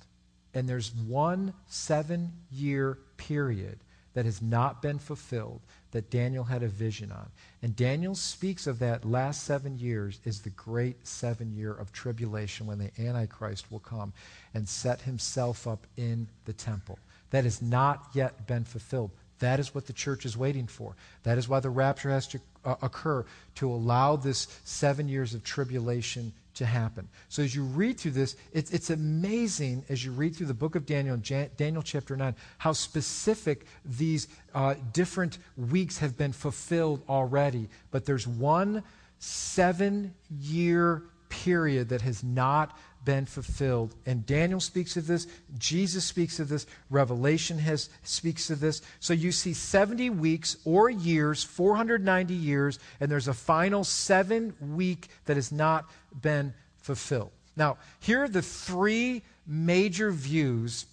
[0.53, 3.79] And there's one seven year period
[4.15, 7.27] that has not been fulfilled that Daniel had a vision on.
[7.61, 12.65] And Daniel speaks of that last seven years is the great seven year of tribulation
[12.65, 14.13] when the Antichrist will come
[14.53, 16.97] and set himself up in the temple.
[17.29, 19.11] That has not yet been fulfilled.
[19.39, 20.95] That is what the church is waiting for.
[21.23, 23.25] That is why the rapture has to uh, occur
[23.55, 27.07] to allow this seven years of tribulation to happen.
[27.29, 30.75] So as you read through this, it's, it's amazing as you read through the book
[30.75, 37.69] of Daniel, Daniel chapter 9, how specific these uh, different weeks have been fulfilled already.
[37.91, 38.83] But there's one
[39.19, 43.95] seven year period that has not been fulfilled.
[44.05, 48.81] And Daniel speaks of this, Jesus speaks of this, Revelation has speaks of this.
[48.99, 55.07] So you see 70 weeks or years, 490 years, and there's a final 7 week
[55.25, 55.85] that has not
[56.19, 57.31] been fulfilled.
[57.55, 60.87] Now, here are the three major views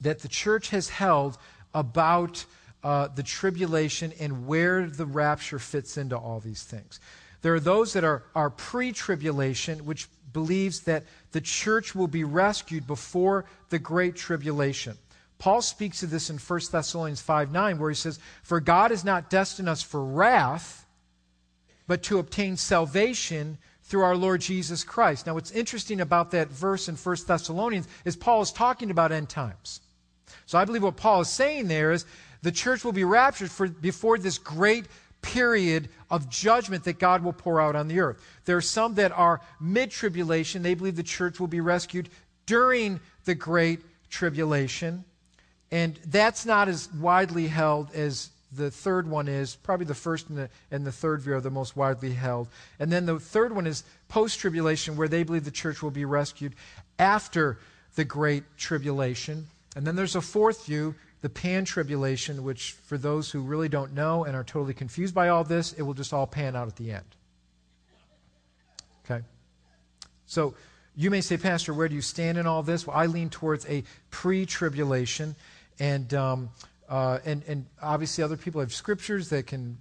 [0.00, 1.38] that the church has held
[1.74, 2.44] about
[2.84, 7.00] uh, the tribulation and where the rapture fits into all these things.
[7.42, 12.22] There are those that are, are pre tribulation, which believes that the church will be
[12.22, 14.98] rescued before the great tribulation.
[15.38, 19.02] Paul speaks of this in 1 Thessalonians 5 9, where he says, For God has
[19.02, 20.86] not destined us for wrath,
[21.86, 25.26] but to obtain salvation through our Lord Jesus Christ.
[25.26, 29.30] Now, what's interesting about that verse in 1 Thessalonians is Paul is talking about end
[29.30, 29.80] times.
[30.44, 32.04] So I believe what Paul is saying there is
[32.42, 34.84] the church will be raptured for, before this great
[35.22, 38.22] period of judgment that God will pour out on the earth.
[38.44, 40.62] There are some that are mid tribulation.
[40.62, 42.08] They believe the church will be rescued
[42.46, 45.04] during the great tribulation.
[45.70, 49.56] And that's not as widely held as the third one is.
[49.56, 52.48] Probably the first and the, and the third view are the most widely held.
[52.78, 56.04] And then the third one is post tribulation, where they believe the church will be
[56.04, 56.54] rescued
[56.98, 57.58] after
[57.96, 59.48] the great tribulation.
[59.74, 63.92] And then there's a fourth view the pan tribulation, which for those who really don't
[63.92, 66.76] know and are totally confused by all this, it will just all pan out at
[66.76, 67.04] the end.
[69.04, 69.24] Okay?
[70.26, 70.54] So
[70.94, 72.86] you may say, Pastor, where do you stand in all this?
[72.86, 75.34] Well, I lean towards a pre tribulation.
[75.78, 76.50] And, um,
[76.88, 79.78] uh, and, and obviously, other people have scriptures that can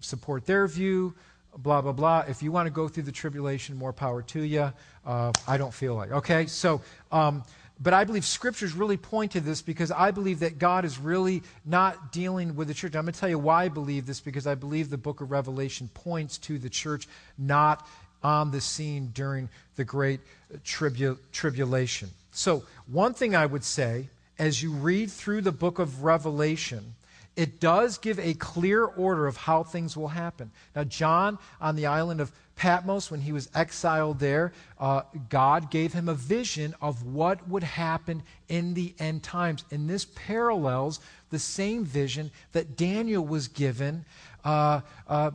[0.00, 1.14] support their view,
[1.56, 2.24] blah, blah, blah.
[2.28, 4.72] If you want to go through the tribulation, more power to you.
[5.04, 6.12] Uh, I don't feel like.
[6.12, 6.46] Okay?
[6.46, 6.80] So.
[7.10, 7.42] Um,
[7.78, 11.42] but I believe scriptures really point to this because I believe that God is really
[11.64, 12.94] not dealing with the church.
[12.94, 15.30] I'm going to tell you why I believe this because I believe the book of
[15.30, 17.86] Revelation points to the church not
[18.22, 20.20] on the scene during the great
[20.64, 22.10] tribu- tribulation.
[22.32, 24.08] So, one thing I would say
[24.38, 26.94] as you read through the book of Revelation,
[27.36, 30.50] it does give a clear order of how things will happen.
[30.74, 35.92] Now, John on the island of Patmos, when he was exiled there, uh, God gave
[35.92, 39.64] him a vision of what would happen in the end times.
[39.70, 44.06] And this parallels the same vision that Daniel was given
[44.42, 45.32] uh, uh,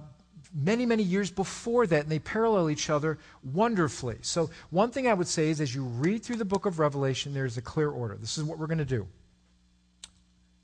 [0.54, 2.02] many, many years before that.
[2.02, 3.20] And they parallel each other
[3.54, 4.18] wonderfully.
[4.22, 7.36] So, one thing I would say is as you read through the book of Revelation,
[7.36, 8.18] there's a clear order.
[8.20, 9.08] This is what we're going to do.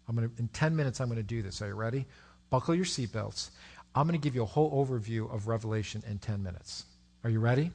[0.08, 1.62] I'm going to, in 10 minutes, I'm going to do this.
[1.62, 2.08] Are you ready?
[2.50, 3.50] Buckle your seatbelts.
[3.98, 6.86] I'm going to give you a whole overview of Revelation in 10 minutes.
[7.24, 7.72] Are you ready?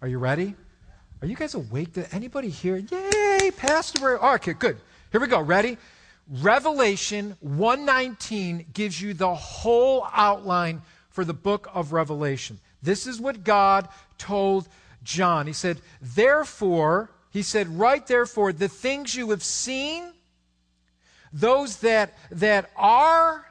[0.00, 0.54] Are you ready?
[1.20, 1.94] Are you guys awake?
[1.94, 2.76] Did anybody here?
[2.76, 4.22] Yay, Pastor.
[4.22, 4.76] Oh, okay, good.
[5.10, 5.40] Here we go.
[5.40, 5.76] Ready?
[6.30, 12.60] Revelation 119 gives you the whole outline for the book of Revelation.
[12.80, 14.68] This is what God told
[15.02, 15.48] John.
[15.48, 20.12] He said, Therefore, he said, Right therefore, the things you have seen
[21.32, 23.44] those that, that are,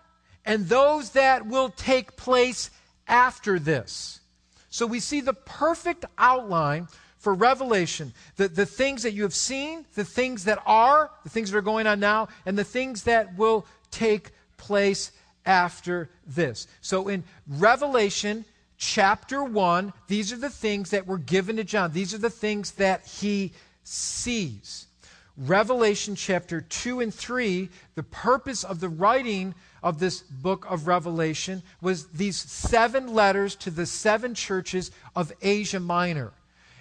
[0.48, 2.72] and those that will take place
[3.08, 4.22] after this.
[4.70, 6.88] So we see the perfect outline
[7.20, 11.52] for Revelation the, the things that you have seen, the things that are, the things
[11.52, 15.12] that are going on now, and the things that will take place
[15.46, 16.68] after this.
[16.80, 18.46] So in Revelation
[18.78, 22.72] chapter 1, these are the things that were given to John, these are the things
[22.74, 23.52] that he
[23.84, 24.88] sees.
[25.36, 31.64] Revelation chapter 2 and 3, the purpose of the writing of this book of Revelation
[31.82, 36.32] was these seven letters to the seven churches of Asia Minor.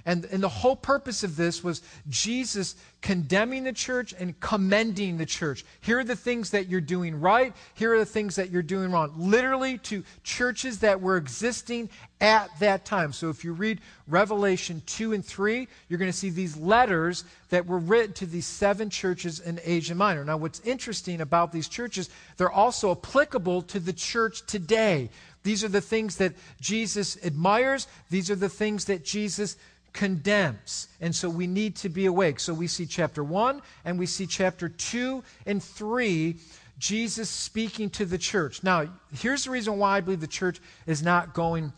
[0.07, 5.27] And, and the whole purpose of this was Jesus condemning the church and commending the
[5.27, 5.65] church.
[5.81, 7.53] Here are the things that you're doing right.
[7.75, 9.13] Here are the things that you're doing wrong.
[9.17, 11.91] Literally to churches that were existing
[12.21, 13.13] at that time.
[13.13, 17.67] So if you read Revelation 2 and 3, you're going to see these letters that
[17.67, 20.25] were written to these seven churches in Asia Minor.
[20.25, 25.11] Now, what's interesting about these churches, they're also applicable to the church today.
[25.43, 29.57] These are the things that Jesus admires, these are the things that Jesus
[29.97, 30.89] condemns.
[31.01, 32.39] And so we need to be awake.
[32.39, 36.37] So we see chapter 1 and we see chapter 2 and 3,
[36.79, 38.63] Jesus speaking to the church.
[38.63, 38.87] Now,
[39.19, 41.73] here's the reason why I believe the church is not going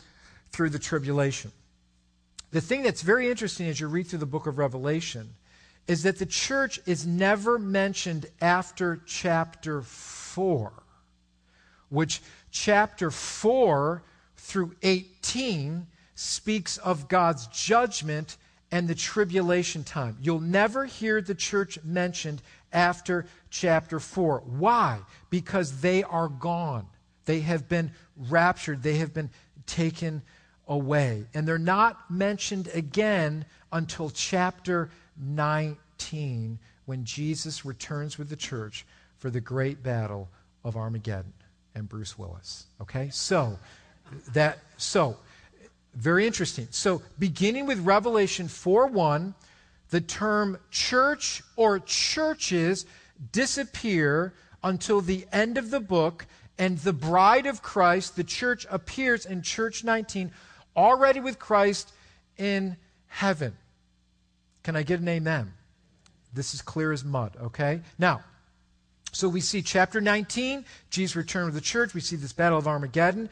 [0.51, 1.51] through the tribulation.
[2.51, 5.29] The thing that's very interesting as you read through the book of Revelation
[5.87, 10.73] is that the church is never mentioned after chapter 4,
[11.89, 14.03] which chapter 4
[14.35, 15.87] through 18
[16.19, 18.35] speaks of God's judgment
[18.71, 20.17] and the tribulation time.
[20.21, 22.41] You'll never hear the church mentioned
[22.73, 24.43] after chapter 4.
[24.45, 24.99] Why?
[25.29, 26.87] Because they are gone.
[27.23, 29.29] They have been raptured, they have been
[29.65, 30.21] taken
[30.67, 31.23] away.
[31.33, 38.85] And they're not mentioned again until chapter 19 when Jesus returns with the church
[39.19, 40.27] for the great battle
[40.65, 41.31] of Armageddon
[41.75, 42.65] and Bruce Willis.
[42.81, 43.09] Okay?
[43.09, 43.57] So,
[44.33, 45.15] that so
[45.99, 46.67] very interesting.
[46.71, 49.35] So, beginning with Revelation 4 1,
[49.89, 52.85] the term church or churches
[53.31, 54.33] disappear
[54.63, 56.25] until the end of the book,
[56.57, 60.31] and the bride of Christ, the church, appears in church 19,
[60.75, 61.91] already with Christ
[62.37, 62.77] in
[63.07, 63.55] heaven.
[64.63, 65.53] Can I get an amen?
[66.33, 67.81] This is clear as mud, okay?
[67.97, 68.23] Now,
[69.11, 71.93] so we see chapter 19, Jesus' return of the church.
[71.93, 73.29] We see this battle of Armageddon.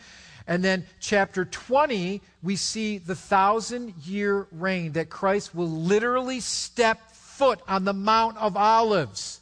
[0.47, 7.11] And then chapter 20, we see the thousand year reign that Christ will literally step
[7.11, 9.41] foot on the Mount of Olives.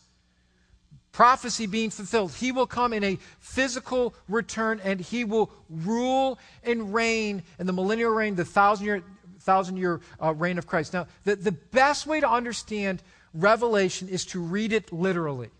[1.11, 2.33] Prophecy being fulfilled.
[2.33, 7.73] He will come in a physical return and he will rule and reign in the
[7.73, 9.03] millennial reign, the thousand year,
[9.39, 10.91] thousand year uh, reign of Christ.
[10.91, 13.01] Now, the, the best way to understand
[13.33, 15.51] Revelation is to read it literally.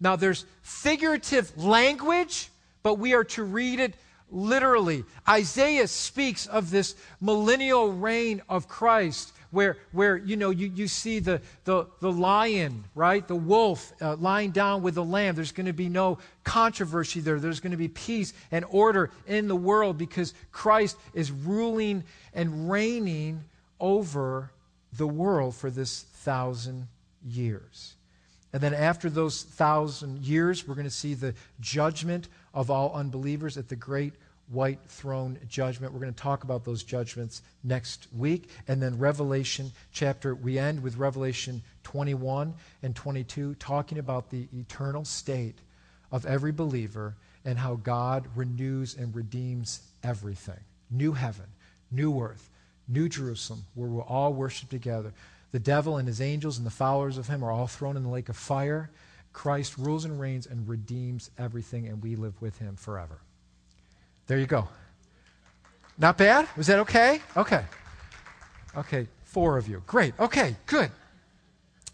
[0.00, 2.50] Now, there's figurative language,
[2.82, 3.94] but we are to read it
[4.34, 5.04] literally.
[5.28, 9.32] Isaiah speaks of this millennial reign of Christ.
[9.50, 14.16] Where, where you know you, you see the, the, the lion right the wolf uh,
[14.16, 17.76] lying down with the lamb there's going to be no controversy there there's going to
[17.76, 23.44] be peace and order in the world because christ is ruling and reigning
[23.78, 24.50] over
[24.94, 26.88] the world for this thousand
[27.24, 27.94] years
[28.52, 33.56] and then after those thousand years we're going to see the judgment of all unbelievers
[33.56, 34.14] at the great
[34.48, 35.92] white throne judgment.
[35.92, 38.50] We're going to talk about those judgments next week.
[38.68, 45.04] And then Revelation chapter, we end with Revelation 21 and 22, talking about the eternal
[45.04, 45.58] state
[46.12, 50.60] of every believer and how God renews and redeems everything.
[50.90, 51.46] New heaven,
[51.90, 52.50] new earth,
[52.88, 55.12] new Jerusalem, where we'll all worship together.
[55.52, 58.08] The devil and his angels and the followers of him are all thrown in the
[58.08, 58.90] lake of fire.
[59.32, 63.20] Christ rules and reigns and redeems everything, and we live with him forever.
[64.26, 64.68] There you go.
[65.98, 66.48] Not bad?
[66.56, 67.20] Was that okay?
[67.36, 67.64] Okay.
[68.76, 69.82] Okay, four of you.
[69.86, 70.18] Great.
[70.18, 70.90] Okay, good.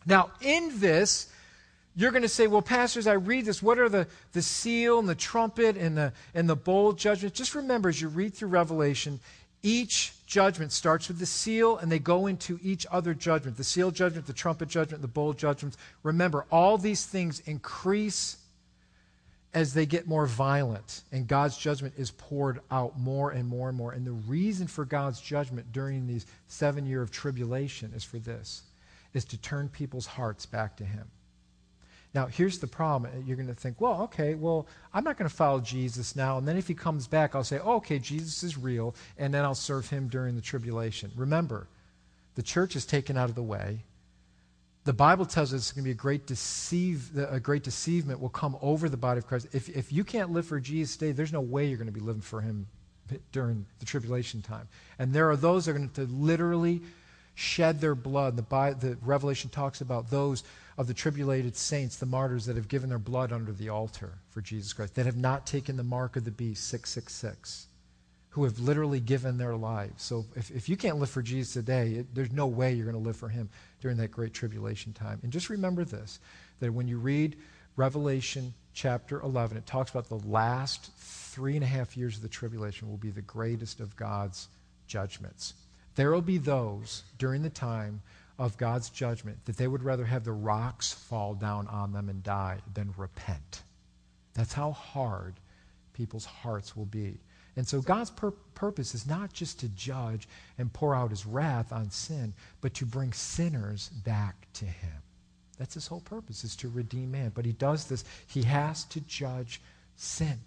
[0.06, 1.30] Now, in this,
[1.94, 3.62] you're going to say, well, pastors, I read this.
[3.62, 7.34] What are the, the seal and the trumpet and the, and the bowl judgment?
[7.34, 9.20] Just remember, as you read through Revelation,
[9.62, 13.90] each judgment starts with the seal and they go into each other judgment the seal
[13.90, 15.76] judgment, the trumpet judgment, the bowl judgments.
[16.02, 18.36] Remember, all these things increase
[19.52, 23.76] as they get more violent and God's judgment is poured out more and more and
[23.76, 23.92] more.
[23.92, 28.62] And the reason for God's judgment during these seven year of tribulation is for this,
[29.12, 31.06] is to turn people's hearts back to him.
[32.12, 33.10] Now, here's the problem.
[33.24, 36.38] You're going to think, well, okay, well, I'm not going to follow Jesus now.
[36.38, 38.96] And then if he comes back, I'll say, oh, okay, Jesus is real.
[39.16, 41.12] And then I'll serve him during the tribulation.
[41.14, 41.68] Remember,
[42.34, 43.84] the church is taken out of the way
[44.84, 48.30] the Bible tells us it's going to be a great deceive, a great deceivement will
[48.30, 49.48] come over the body of Christ.
[49.52, 52.00] If, if you can't live for Jesus today, there's no way you're going to be
[52.00, 52.66] living for him
[53.32, 54.68] during the tribulation time.
[54.98, 56.80] And there are those that are going to literally
[57.34, 58.36] shed their blood.
[58.36, 60.44] The, the Revelation talks about those
[60.78, 64.40] of the tribulated saints, the martyrs that have given their blood under the altar for
[64.40, 67.66] Jesus Christ, that have not taken the mark of the beast, 666
[68.30, 70.02] who have literally given their lives.
[70.02, 73.00] So if, if you can't live for Jesus today, it, there's no way you're going
[73.00, 73.50] to live for him
[73.80, 75.18] during that great tribulation time.
[75.22, 76.20] And just remember this
[76.60, 77.36] that when you read
[77.76, 82.28] Revelation chapter 11, it talks about the last three and a half years of the
[82.28, 84.48] tribulation will be the greatest of God's
[84.86, 85.54] judgments.
[85.96, 88.02] There will be those during the time
[88.38, 92.22] of God's judgment that they would rather have the rocks fall down on them and
[92.22, 93.62] die than repent.
[94.34, 95.34] That's how hard
[95.92, 97.18] people's hearts will be.
[97.56, 100.28] And so God's pur- purpose is not just to judge
[100.58, 105.02] and pour out his wrath on sin, but to bring sinners back to him.
[105.58, 107.32] That's his whole purpose, is to redeem man.
[107.34, 109.60] But he does this, he has to judge
[109.96, 110.38] sin.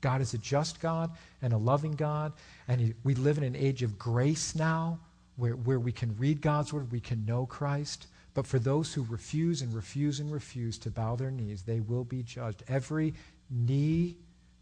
[0.00, 1.10] God is a just God
[1.42, 2.32] and a loving God,
[2.68, 4.98] and he, we live in an age of grace now
[5.36, 8.06] where, where we can read God's word, we can know Christ.
[8.34, 12.04] But for those who refuse and refuse and refuse to bow their knees, they will
[12.04, 12.62] be judged.
[12.68, 13.14] Every
[13.50, 14.16] knee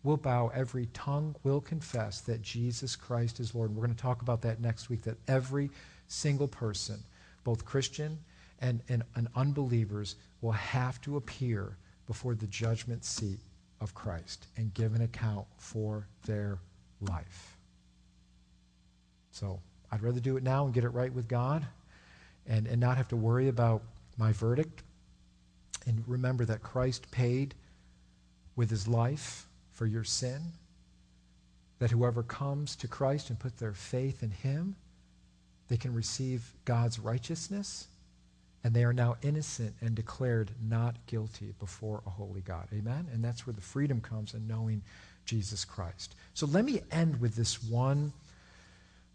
[0.08, 3.76] will bow, every tongue will confess that Jesus Christ is Lord.
[3.76, 5.70] we're going to talk about that next week, that every
[6.06, 6.98] single person,
[7.44, 8.18] both Christian
[8.58, 13.38] and, and, and unbelievers, will have to appear before the judgment seat
[13.82, 16.58] of Christ and give an account for their
[17.02, 17.58] life.
[19.30, 19.60] So
[19.92, 21.66] I'd rather do it now and get it right with God
[22.46, 23.82] and, and not have to worry about
[24.16, 24.82] my verdict.
[25.86, 27.54] And remember that Christ paid
[28.56, 29.47] with his life
[29.78, 30.42] for your sin.
[31.78, 34.74] that whoever comes to Christ and put their faith in him,
[35.68, 37.86] they can receive God's righteousness,
[38.64, 42.66] and they are now innocent and declared not guilty before a holy God.
[42.72, 43.06] Amen?
[43.12, 44.82] And that's where the freedom comes in knowing
[45.24, 46.16] Jesus Christ.
[46.34, 48.12] So let me end with this one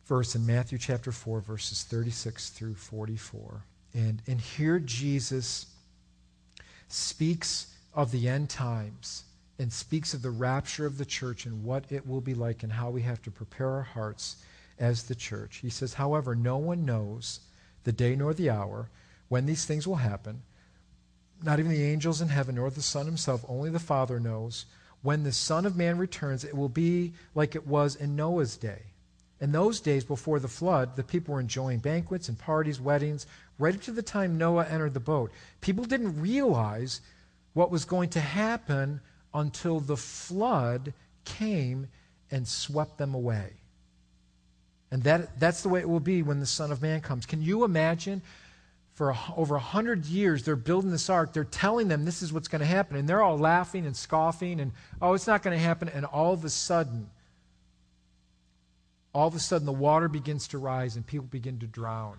[0.05, 3.65] verse in Matthew chapter 4, verses 36 through 44.
[3.93, 5.65] And, and here Jesus
[6.87, 9.25] speaks of the end times
[9.59, 12.73] and speaks of the rapture of the church and what it will be like and
[12.73, 14.37] how we have to prepare our hearts
[14.79, 15.57] as the church.
[15.57, 17.39] He says, However, no one knows
[17.83, 18.89] the day nor the hour
[19.29, 20.41] when these things will happen.
[21.43, 24.65] Not even the angels in heaven nor the Son himself, only the Father knows.
[25.01, 28.79] When the Son of Man returns, it will be like it was in Noah's day.
[29.41, 33.27] In those days before the flood, the people were enjoying banquets and parties, weddings,
[33.59, 35.31] right up to the time Noah entered the boat.
[35.59, 37.01] People didn't realize
[37.53, 39.01] what was going to happen
[39.33, 40.93] until the flood
[41.25, 41.87] came
[42.31, 43.53] and swept them away.
[44.91, 47.25] And that, that's the way it will be when the Son of Man comes.
[47.25, 48.21] Can you imagine?
[48.93, 51.33] For over a hundred years, they're building this ark.
[51.33, 52.97] They're telling them this is what's going to happen.
[52.97, 54.71] And they're all laughing and scoffing and,
[55.01, 55.89] oh, it's not going to happen.
[55.89, 57.09] And all of a sudden,
[59.13, 62.17] all of a sudden, the water begins to rise and people begin to drown.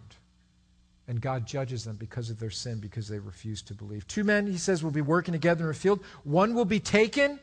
[1.06, 4.06] And God judges them because of their sin, because they refuse to believe.
[4.06, 6.02] Two men, he says, will be working together in a field.
[6.24, 7.38] One will be taken,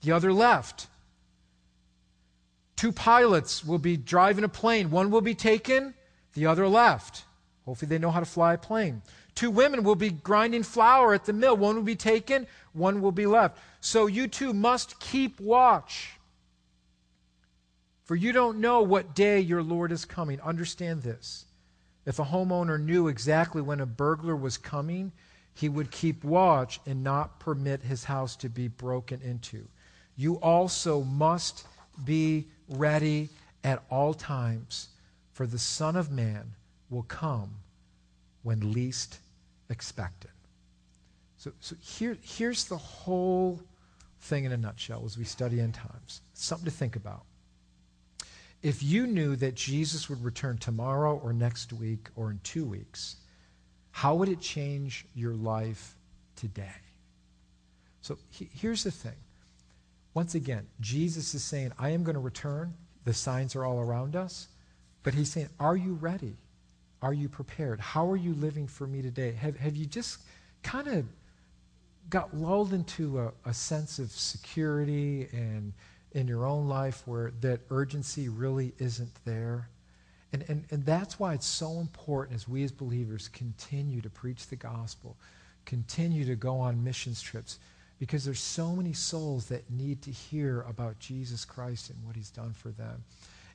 [0.00, 0.86] the other left.
[2.76, 4.90] Two pilots will be driving a plane.
[4.90, 5.94] One will be taken,
[6.34, 7.24] the other left.
[7.66, 9.02] Hopefully, they know how to fly a plane.
[9.34, 11.56] Two women will be grinding flour at the mill.
[11.56, 13.58] One will be taken, one will be left.
[13.80, 16.12] So you two must keep watch.
[18.04, 20.40] For you don't know what day your Lord is coming.
[20.40, 21.44] Understand this.
[22.08, 25.12] If a homeowner knew exactly when a burglar was coming,
[25.52, 29.68] he would keep watch and not permit his house to be broken into.
[30.16, 31.66] You also must
[32.02, 33.28] be ready
[33.62, 34.88] at all times,
[35.34, 36.54] for the Son of Man
[36.88, 37.56] will come
[38.42, 39.18] when least
[39.68, 40.30] expected.
[41.36, 43.60] So, so here, here's the whole
[44.22, 46.22] thing in a nutshell as we study end times.
[46.32, 47.24] Something to think about.
[48.62, 53.16] If you knew that Jesus would return tomorrow or next week or in two weeks,
[53.92, 55.94] how would it change your life
[56.34, 56.74] today?
[58.00, 59.16] So he, here's the thing.
[60.14, 62.74] Once again, Jesus is saying, I am going to return.
[63.04, 64.48] The signs are all around us.
[65.02, 66.36] But he's saying, Are you ready?
[67.00, 67.78] Are you prepared?
[67.78, 69.32] How are you living for me today?
[69.32, 70.18] Have, have you just
[70.62, 71.04] kind of
[72.10, 75.72] got lulled into a, a sense of security and
[76.12, 79.68] in your own life where that urgency really isn't there.
[80.32, 84.46] And, and, and that's why it's so important as we as believers continue to preach
[84.46, 85.16] the gospel,
[85.64, 87.58] continue to go on missions trips,
[87.98, 92.30] because there's so many souls that need to hear about Jesus Christ and what he's
[92.30, 93.02] done for them.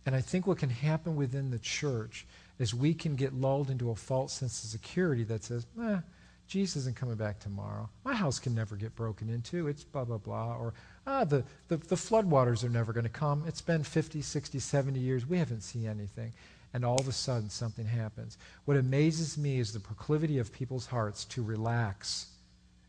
[0.06, 2.26] And I think what can happen within the church
[2.60, 6.00] is we can get lulled into a false sense of security that says, eh,
[6.48, 7.90] Jesus isn't coming back tomorrow.
[8.04, 9.68] My house can never get broken into.
[9.68, 10.58] It's blah, blah, blah.
[10.58, 10.74] Or,
[11.06, 13.44] ah, the, the, the floodwaters are never going to come.
[13.48, 15.28] It's been 50, 60, 70 years.
[15.28, 16.34] We haven't seen anything.
[16.74, 18.38] And all of a sudden, something happens.
[18.66, 22.28] What amazes me is the proclivity of people's hearts to relax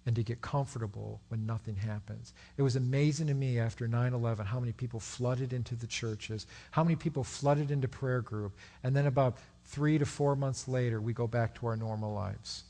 [0.07, 2.33] and to get comfortable when nothing happens.
[2.57, 6.47] It was amazing to me after 9 11 how many people flooded into the churches,
[6.71, 8.53] how many people flooded into prayer group,
[8.83, 12.65] and then about three to four months later, we go back to our normal lives.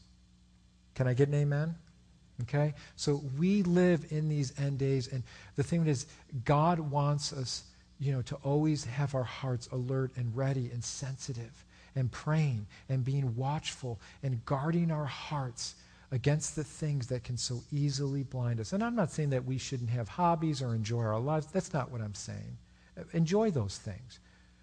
[0.94, 1.74] Can I get an amen?
[2.42, 2.74] Okay?
[2.96, 5.22] So we live in these end days, and
[5.56, 6.06] the thing is,
[6.44, 7.64] God wants us,
[8.00, 11.64] you know, to always have our hearts alert and ready and sensitive
[11.96, 15.76] and praying and being watchful and guarding our hearts
[16.10, 18.72] against the things that can so easily blind us.
[18.72, 21.46] And I'm not saying that we shouldn't have hobbies or enjoy our lives.
[21.46, 22.56] That's not what I'm saying.
[23.12, 24.20] Enjoy those things.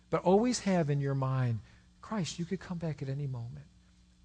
[0.10, 1.60] But always have in your mind,
[2.02, 3.66] Christ, you could come back at any moment.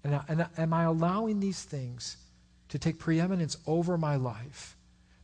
[0.03, 2.17] And, and am I allowing these things
[2.69, 4.75] to take preeminence over my life?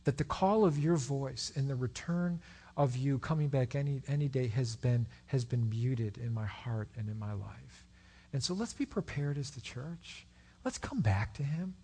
[0.04, 2.40] That the call of your voice and the return
[2.76, 6.88] of you coming back any, any day has been, has been muted in my heart
[6.96, 7.86] and in my life.
[8.32, 10.26] And so let's be prepared as the church.
[10.64, 11.74] Let's come back to Him.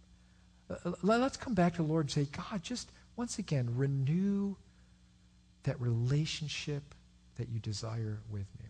[0.68, 4.56] Uh, let's come back to the Lord and say, God, just once again, renew
[5.62, 6.94] that relationship
[7.36, 8.66] that you desire with me.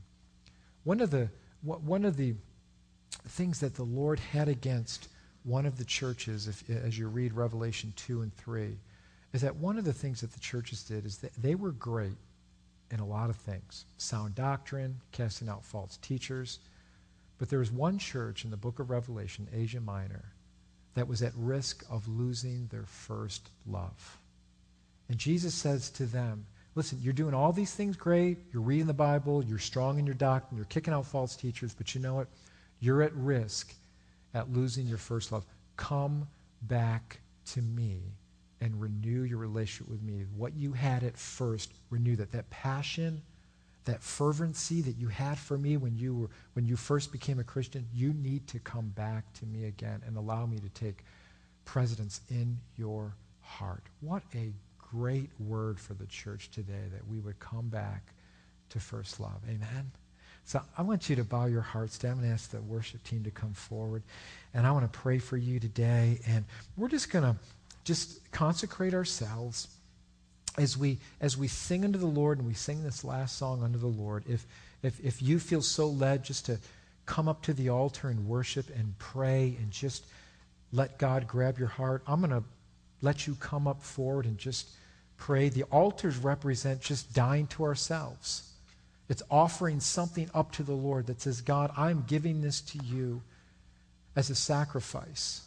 [0.85, 1.29] One of the,
[1.63, 2.35] one of the
[3.29, 5.09] things that the Lord had against
[5.45, 8.77] one of the churches, if, as you read Revelation 2 and 3,
[9.33, 12.17] is that one of the things that the churches did is that they were great
[12.91, 16.59] in a lot of things sound doctrine, casting out false teachers.
[17.39, 20.25] But there was one church in the book of Revelation, Asia Minor,
[20.95, 24.19] that was at risk of losing their first love.
[25.09, 28.39] And Jesus says to them, listen, you're doing all these things great.
[28.53, 29.43] You're reading the Bible.
[29.45, 30.57] You're strong in your doctrine.
[30.57, 31.73] You're kicking out false teachers.
[31.73, 32.29] But you know what?
[32.81, 33.75] You're at risk
[34.35, 35.45] at losing your first love.
[35.77, 36.29] Come
[36.63, 38.15] back to me
[38.61, 40.25] and renew your relationship with me.
[40.37, 42.33] What you had at first, renew that.
[42.33, 43.23] That passion,
[43.85, 47.45] that fervency that you had for me when you were when you first became a
[47.45, 51.05] Christian, you need to come back to me again and allow me to take
[51.65, 53.85] precedence in your heart.
[54.01, 58.15] What a great word for the church today that we would come back
[58.71, 59.41] to first love.
[59.49, 59.91] Amen.
[60.51, 63.31] So I want you to bow your hearts down and ask the worship team to
[63.31, 64.03] come forward.
[64.53, 66.19] And I want to pray for you today.
[66.27, 66.45] And
[66.77, 67.37] we're just going to
[67.85, 69.69] just consecrate ourselves
[70.59, 73.79] as we as we sing unto the Lord and we sing this last song unto
[73.79, 74.25] the Lord.
[74.29, 74.45] If
[74.83, 76.59] if if you feel so led just to
[77.07, 80.05] come up to the altar and worship and pray and just
[80.73, 82.43] let God grab your heart, I'm going to
[83.03, 84.69] let you come up forward and just
[85.17, 85.49] pray.
[85.49, 88.50] The altars represent just dying to ourselves.
[89.11, 93.23] It's offering something up to the Lord that says, God, I'm giving this to you
[94.15, 95.43] as a sacrifice.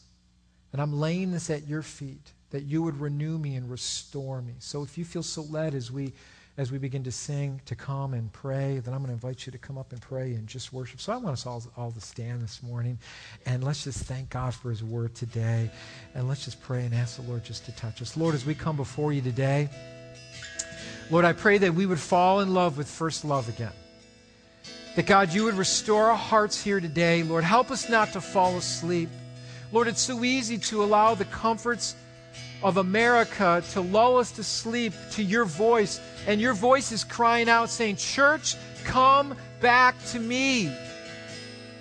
[0.74, 4.54] And I'm laying this at your feet that you would renew me and restore me.
[4.60, 6.12] So if you feel so led as we
[6.56, 9.52] as we begin to sing, to come and pray, then I'm going to invite you
[9.52, 11.02] to come up and pray and just worship.
[11.02, 13.00] So I want us all, all to stand this morning
[13.48, 15.72] and let's just thank God for his word today.
[16.14, 18.16] And let's just pray and ask the Lord just to touch us.
[18.16, 19.68] Lord, as we come before you today,
[21.10, 23.72] Lord, I pray that we would fall in love with first love again.
[24.96, 27.24] That God, you would restore our hearts here today.
[27.24, 29.10] Lord, help us not to fall asleep.
[29.72, 31.96] Lord, it's so easy to allow the comforts
[32.62, 36.00] of America to lull us to sleep to your voice.
[36.28, 40.74] And your voice is crying out, saying, Church, come back to me.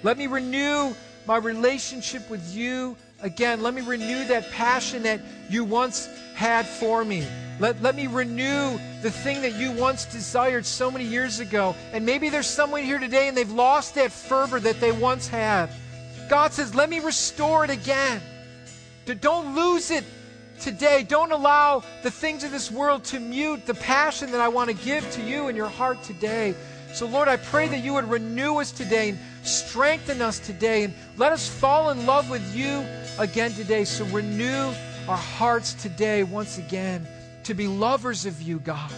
[0.02, 0.94] Let me renew
[1.26, 3.62] my relationship with you again.
[3.62, 7.26] Let me renew that passion that you once had for me.
[7.58, 11.74] Let, let me renew the thing that you once desired so many years ago.
[11.92, 15.70] And maybe there's someone here today and they've lost that fervor that they once had.
[16.28, 18.20] God says, let me restore it again.
[19.20, 20.04] Don't lose it
[20.60, 21.02] today.
[21.02, 24.76] Don't allow the things of this world to mute the passion that I want to
[24.84, 26.54] give to you in your heart today.
[26.92, 30.94] So, Lord, I pray that you would renew us today and strengthen us today and
[31.16, 32.84] let us fall in love with you
[33.18, 33.84] again today.
[33.84, 34.72] So, renew
[35.08, 37.06] our hearts today once again
[37.44, 38.90] to be lovers of you, God,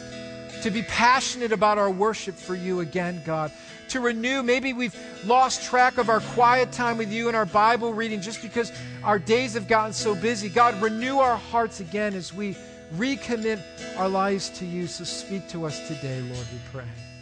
[0.63, 3.51] to be passionate about our worship for you again, God
[3.89, 4.43] to renew.
[4.43, 8.43] Maybe we've lost track of our quiet time with you and our Bible reading just
[8.43, 8.73] because
[9.03, 10.49] our days have gotten so busy.
[10.49, 12.57] God, renew our hearts again as we
[12.97, 13.61] recommit
[13.97, 14.87] our lives to you.
[14.87, 17.14] So speak to us today, Lord, we pray.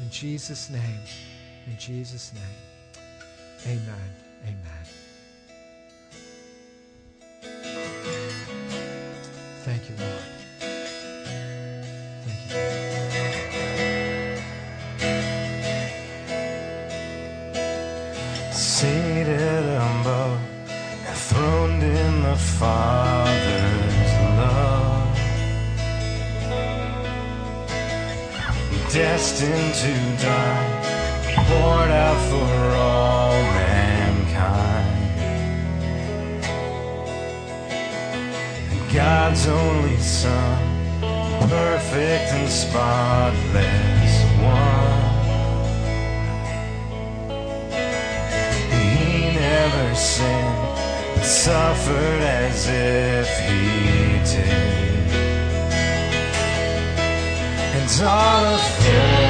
[0.00, 1.00] In Jesus' name,
[1.66, 2.42] in Jesus' name,
[3.66, 4.10] amen.
[4.44, 4.84] Amen.
[9.64, 10.13] Thank you, Lord.
[29.34, 34.86] Destined to die, poured out for all mankind.
[38.94, 41.00] God's only Son,
[41.48, 45.02] perfect and spotless one.
[48.70, 50.76] He never sinned,
[51.16, 54.84] but suffered as if he did.
[57.76, 59.23] And all of authority,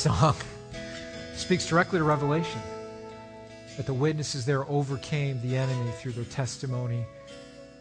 [0.00, 0.34] song.
[1.34, 2.60] Speaks directly to Revelation.
[3.76, 7.04] That the witnesses there overcame the enemy through their testimony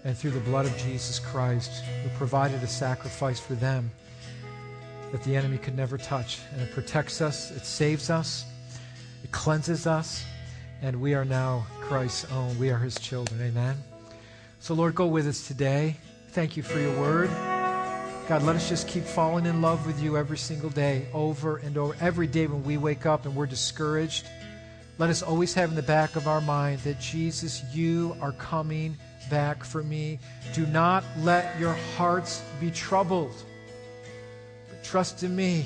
[0.04, 3.90] and through the blood of Jesus Christ, who provided a sacrifice for them
[5.12, 6.40] that the enemy could never touch.
[6.52, 8.46] And it protects us, it saves us,
[9.24, 10.26] it cleanses us,
[10.82, 12.58] and we are now Christ's own.
[12.60, 13.42] We are his children.
[13.42, 13.78] Amen.
[14.60, 15.96] So, Lord, go with us today.
[16.32, 17.59] Thank you for your word.
[18.30, 21.76] God, let us just keep falling in love with you every single day, over and
[21.80, 21.96] over.
[22.00, 24.28] Every day when we wake up and we're discouraged,
[25.00, 28.96] let us always have in the back of our mind that Jesus, you are coming
[29.32, 30.20] back for me.
[30.54, 33.34] Do not let your hearts be troubled,
[34.70, 35.66] but trust in me.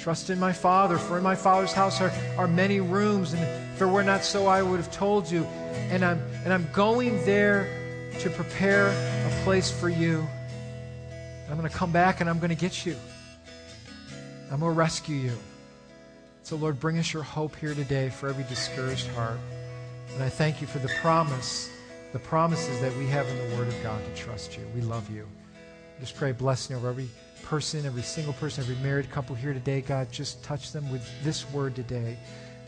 [0.00, 3.40] Trust in my Father, for in my Father's house are, are many rooms, and
[3.74, 5.44] if it were not so, I would have told you.
[5.44, 7.68] And I'm, and I'm going there
[8.18, 10.26] to prepare a place for you.
[11.48, 12.96] I'm going to come back and I'm going to get you.
[14.50, 15.32] I'm going to rescue you.
[16.42, 19.38] So, Lord, bring us your hope here today for every discouraged heart.
[20.14, 21.70] And I thank you for the promise,
[22.12, 24.64] the promises that we have in the Word of God to trust you.
[24.74, 25.26] We love you.
[26.00, 27.08] Just pray blessing over every
[27.44, 29.80] person, every single person, every married couple here today.
[29.80, 32.16] God, just touch them with this word today.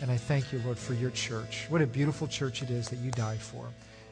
[0.01, 1.67] And I thank you, Lord, for your church.
[1.69, 3.67] What a beautiful church it is that you died for.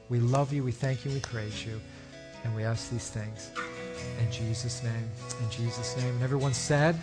[0.09, 1.81] We love you, we thank you, we praise you.
[2.45, 3.51] And we ask these things
[4.21, 5.11] in Jesus' name.
[5.43, 6.15] In Jesus' name.
[6.15, 6.97] And everyone said,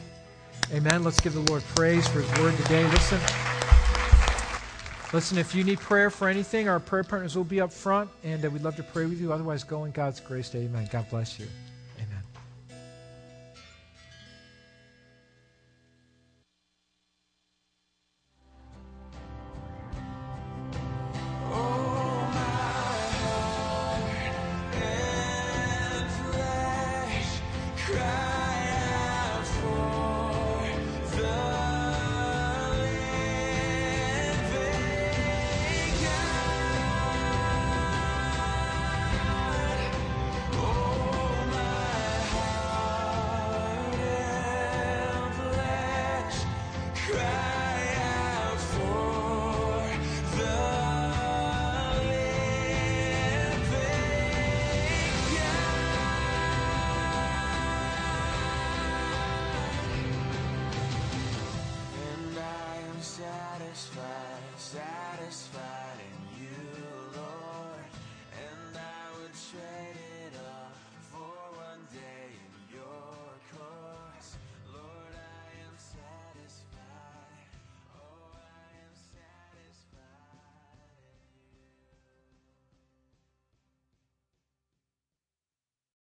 [0.73, 1.03] Amen.
[1.03, 2.83] Let's give the Lord praise for his word today.
[2.85, 3.19] Listen.
[5.13, 8.45] Listen, if you need prayer for anything, our prayer partners will be up front, and
[8.45, 9.33] uh, we'd love to pray with you.
[9.33, 10.55] Otherwise, go in God's grace.
[10.55, 10.87] Amen.
[10.89, 11.47] God bless you.